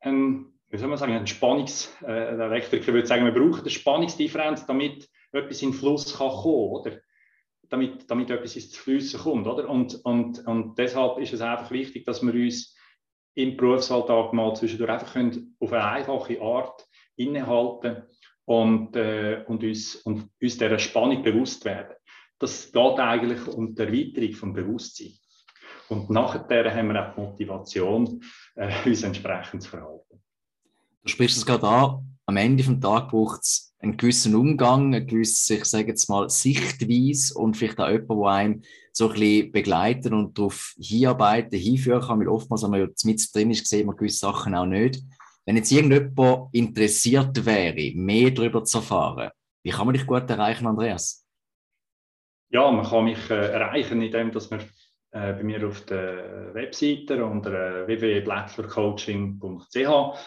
ein, 0.00 0.46
wie 0.68 0.78
soll 0.78 0.88
man 0.88 0.98
sagen, 0.98 1.12
ein 1.12 1.26
Spannungs, 1.26 1.94
äh, 2.02 2.36
der 2.36 2.50
Elektriker 2.50 2.92
würde 2.92 3.06
sagen, 3.06 3.24
wir 3.24 3.32
brauchen 3.32 3.60
eine 3.60 3.70
Spannungsdifferenz, 3.70 4.66
damit 4.66 5.08
etwas 5.32 5.62
in 5.62 5.72
Fluss 5.72 6.16
kann 6.16 6.30
kommen, 6.30 6.70
oder? 6.70 7.00
Damit, 7.68 8.10
damit 8.10 8.30
etwas 8.30 8.56
ins 8.56 8.76
Flüssen 8.76 9.20
kommt. 9.20 9.46
Oder? 9.46 9.68
Und, 9.68 10.04
und, 10.04 10.46
und 10.46 10.78
deshalb 10.78 11.18
ist 11.18 11.32
es 11.32 11.40
einfach 11.40 11.70
wichtig, 11.70 12.04
dass 12.04 12.22
wir 12.22 12.32
uns 12.32 12.76
im 13.34 13.56
Berufsalltag 13.56 14.32
mal 14.32 14.54
zwischendurch 14.54 14.90
einfach 14.90 15.12
können, 15.12 15.56
auf 15.58 15.72
eine 15.72 15.84
einfache 15.84 16.40
Art 16.40 16.86
innehalten 17.16 18.04
und, 18.44 18.94
äh, 18.96 19.44
und, 19.46 19.62
uns, 19.64 19.96
und 19.96 20.30
uns 20.40 20.58
dieser 20.58 20.78
Spannung 20.78 21.22
bewusst 21.22 21.64
werden. 21.64 21.94
Das 22.38 22.72
geht 22.72 22.98
eigentlich 22.98 23.46
um 23.48 23.74
die 23.74 23.82
Erweiterung 23.82 24.32
vom 24.32 24.52
Bewusstsein. 24.52 25.12
Und 25.88 26.10
nachher 26.10 26.74
haben 26.74 26.88
wir 26.88 27.00
auch 27.00 27.14
die 27.14 27.22
Motivation, 27.22 28.22
äh, 28.54 28.70
uns 28.84 29.02
entsprechend 29.02 29.62
zu 29.62 29.70
verhalten. 29.70 30.22
Du 31.02 31.08
sprichst 31.08 31.36
es 31.36 31.46
gerade 31.46 31.66
an, 31.66 32.13
am 32.26 32.36
Ende 32.36 32.62
des 32.62 32.80
Tages 32.80 33.10
braucht 33.10 33.40
es 33.42 33.74
einen 33.78 33.96
gewissen 33.96 34.34
Umgang, 34.34 34.86
eine 34.86 35.04
gewisse, 35.04 35.56
ich 35.56 35.64
sage 35.64 35.88
jetzt 35.88 36.08
mal, 36.08 36.30
Sichtweise 36.30 37.34
und 37.34 37.56
vielleicht 37.56 37.80
auch 37.80 37.90
jemand, 37.90 38.10
der 38.10 38.26
einem 38.26 38.62
so 38.92 39.08
ein 39.08 39.14
bisschen 39.14 39.52
begleiten 39.52 40.14
und 40.14 40.38
darauf 40.38 40.74
hinarbeiten, 40.78 41.58
hinführen 41.58 42.00
kann, 42.00 42.20
weil 42.20 42.28
oftmals, 42.28 42.62
wenn 42.62 42.70
man 42.70 42.80
ja 42.80 42.86
mit 43.04 43.34
drin 43.34 43.50
ist, 43.50 43.66
sieht 43.66 43.86
man 43.86 43.96
gewisse 43.96 44.18
Sachen 44.18 44.54
auch 44.54 44.66
nicht. 44.66 45.02
Wenn 45.44 45.56
jetzt 45.56 45.70
irgendjemand 45.70 46.54
interessiert 46.54 47.44
wäre, 47.44 47.92
mehr 47.94 48.30
darüber 48.30 48.64
zu 48.64 48.78
erfahren, 48.78 49.30
wie 49.62 49.70
kann 49.70 49.86
man 49.86 49.94
dich 49.94 50.06
gut 50.06 50.30
erreichen, 50.30 50.66
Andreas? 50.66 51.26
Ja, 52.50 52.70
man 52.70 52.86
kann 52.86 53.04
mich 53.04 53.30
äh, 53.30 53.52
erreichen, 53.52 54.00
indem 54.00 54.30
dass 54.30 54.50
man 54.50 54.60
äh, 55.10 55.32
bei 55.32 55.42
mir 55.42 55.66
auf 55.66 55.84
der 55.86 56.54
Webseite 56.54 57.24
unter 57.24 57.82
äh, 57.82 57.86
www.blacklercoaching.ch 57.86 60.18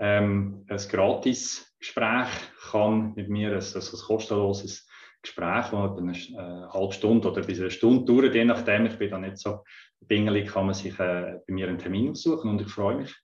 ähm, 0.00 0.64
ein 0.66 0.78
gratis 0.88 1.72
Gespräch 1.78 2.28
kann 2.70 3.12
mit 3.14 3.28
mir, 3.28 3.52
ein, 3.52 3.58
ein, 3.58 3.98
kostenloses 4.06 4.88
Gespräch, 5.22 5.66
das 5.66 5.72
eine 5.72 6.12
äh, 6.12 6.68
halbe 6.72 6.92
Stunde 6.92 7.30
oder 7.30 7.42
bis 7.42 7.60
eine 7.60 7.70
Stunde 7.70 8.06
dauert, 8.06 8.34
je 8.34 8.44
nachdem, 8.44 8.86
ich 8.86 8.98
bin 8.98 9.10
da 9.10 9.18
nicht 9.18 9.38
so 9.38 9.62
bingelig, 10.00 10.50
kann 10.50 10.66
man 10.66 10.74
sich 10.74 10.98
äh, 10.98 11.38
bei 11.46 11.52
mir 11.52 11.68
einen 11.68 11.78
Termin 11.78 12.10
aussuchen 12.10 12.50
und 12.50 12.62
ich 12.62 12.68
freue 12.68 12.96
mich 12.96 13.14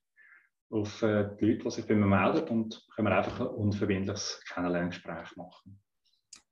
auf 0.69 1.01
äh, 1.01 1.29
die 1.39 1.45
Leute, 1.45 1.63
die 1.63 1.71
sich 1.71 1.87
bei 1.87 1.95
mir 1.95 2.05
melden 2.05 2.47
und 2.47 2.85
können 2.95 3.07
wir 3.07 3.17
einfach 3.17 3.39
ein 3.39 3.47
unverbindliches 3.47 4.41
Kennenlerngespräch 4.53 5.35
machen. 5.35 5.79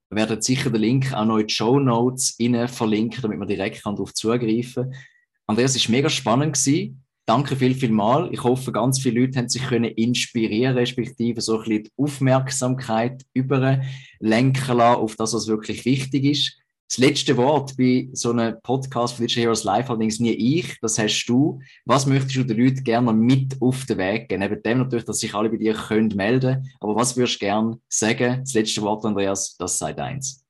Wir 0.09 0.17
werden 0.17 0.41
sicher 0.41 0.69
den 0.69 0.81
Link 0.81 1.13
auch 1.13 1.25
noch 1.25 1.38
in 1.38 1.47
die 1.47 1.53
Show 1.53 1.79
Notes 1.79 2.38
verlinken, 2.67 3.21
damit 3.21 3.38
man 3.38 3.47
direkt 3.47 3.85
darauf 3.85 4.13
zugreifen 4.13 4.91
kann. 4.91 4.99
Andreas, 5.47 5.75
es 5.75 5.88
war 5.88 5.91
mega 5.91 6.09
spannend. 6.09 6.53
Gewesen. 6.53 7.04
Danke 7.27 7.55
viel, 7.55 7.73
viel 7.73 7.91
mal. 7.91 8.29
Ich 8.31 8.43
hoffe, 8.43 8.71
ganz 8.71 8.99
viele 8.99 9.21
Leute 9.21 9.39
haben 9.39 9.49
sich 9.49 9.63
können 9.63 9.85
inspirieren, 9.85 10.77
respektive 10.77 11.41
so 11.41 11.57
ein 11.57 11.63
bisschen 11.63 11.83
die 11.85 11.91
Aufmerksamkeit 11.97 13.23
überlenken 13.33 14.77
lassen 14.77 15.01
auf 15.01 15.15
das, 15.15 15.33
was 15.33 15.47
wirklich 15.47 15.85
wichtig 15.85 16.23
ist. 16.23 16.59
Das 16.88 16.99
letzte 16.99 17.35
Wort 17.35 17.75
bei 17.77 18.09
so 18.13 18.29
einem 18.29 18.61
Podcast 18.61 19.15
von 19.15 19.25
Digital 19.25 19.45
Heroes 19.45 19.63
Live 19.63 19.89
allerdings 19.89 20.19
nie 20.19 20.33
ich, 20.33 20.79
das 20.81 20.99
hast 20.99 21.25
du. 21.25 21.59
Was 21.85 22.05
möchtest 22.05 22.35
du 22.35 22.43
den 22.43 22.59
Leuten 22.59 22.83
gerne 22.83 23.11
mit 23.11 23.59
auf 23.59 23.85
den 23.88 23.97
Weg 23.97 24.29
geben? 24.29 24.41
Neben 24.41 24.61
dem 24.61 24.77
natürlich, 24.77 25.05
dass 25.05 25.19
sich 25.19 25.33
alle 25.33 25.49
bei 25.49 25.57
dir 25.57 25.73
können 25.73 26.15
melden 26.15 26.71
Aber 26.79 26.95
was 26.95 27.17
würdest 27.17 27.41
du 27.41 27.45
gerne 27.45 27.79
sagen? 27.88 28.41
Das 28.41 28.53
letzte 28.53 28.83
Wort, 28.83 29.03
Andreas, 29.03 29.57
das 29.57 29.79
sei 29.79 29.93
deins. 29.93 30.45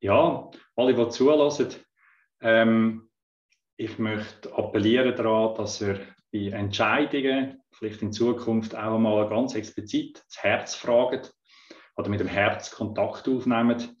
Ja, 0.00 0.50
alle, 0.74 0.94
die 0.94 1.08
zulassen, 1.10 1.68
ähm, 2.40 3.10
ich 3.76 3.98
möchte 3.98 4.52
appellieren 4.54 5.16
daran, 5.16 5.54
dass 5.56 5.80
er 5.80 6.00
bei 6.32 6.48
Entscheidungen 6.48 7.62
vielleicht 7.72 8.02
in 8.02 8.12
Zukunft 8.12 8.74
auch 8.74 8.94
einmal 8.94 9.28
ganz 9.28 9.54
explizit 9.54 10.24
das 10.26 10.42
Herz 10.42 10.74
fragt 10.74 11.34
oder 11.96 12.08
mit 12.08 12.20
dem 12.20 12.28
Herz 12.28 12.70
Kontakt 12.70 13.28
aufnehmt 13.28 13.94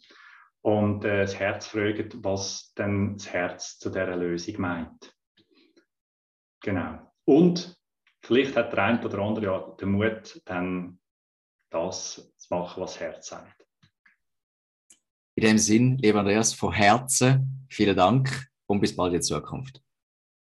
und 0.62 1.04
äh, 1.04 1.22
das 1.22 1.38
Herz 1.38 1.66
fragt, 1.66 2.22
was 2.24 2.72
denn 2.74 3.16
das 3.16 3.32
Herz 3.32 3.78
zu 3.78 3.90
dieser 3.90 4.16
Lösung 4.16 4.60
meint. 4.60 5.14
Genau. 6.62 7.12
Und 7.24 7.76
vielleicht 8.22 8.56
hat 8.56 8.72
der 8.72 8.84
eine 8.84 9.04
oder 9.04 9.18
andere 9.18 9.44
ja 9.44 9.76
den 9.80 9.90
Mut, 9.90 10.40
dann 10.44 10.98
das 11.70 12.32
zu 12.36 12.54
machen, 12.54 12.82
was 12.82 12.94
das 12.94 13.00
Herz 13.00 13.26
sagt. 13.28 13.66
In 15.36 15.44
dem 15.44 15.58
Sinn, 15.58 15.98
lieber 15.98 16.20
Andreas, 16.20 16.54
von 16.54 16.72
Herzen 16.72 17.66
vielen 17.68 17.96
Dank 17.96 18.53
und 18.74 18.80
bis 18.80 18.94
bald 18.94 19.14
in 19.14 19.22
Zukunft. 19.22 19.80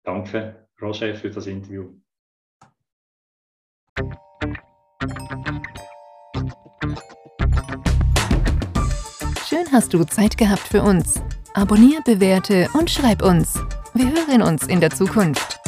Danke, 0.02 0.68
Roger, 0.80 1.14
für 1.14 1.30
das 1.30 1.46
Interview. 1.46 1.92
Schön 9.46 9.70
hast 9.72 9.92
du 9.92 10.04
Zeit 10.04 10.36
gehabt 10.36 10.60
für 10.60 10.82
uns. 10.82 11.20
Abonnier, 11.52 12.00
bewerte 12.04 12.68
und 12.74 12.90
schreib 12.90 13.22
uns. 13.22 13.54
Wir 13.92 14.06
hören 14.06 14.42
uns 14.42 14.66
in 14.66 14.80
der 14.80 14.90
Zukunft. 14.90 15.63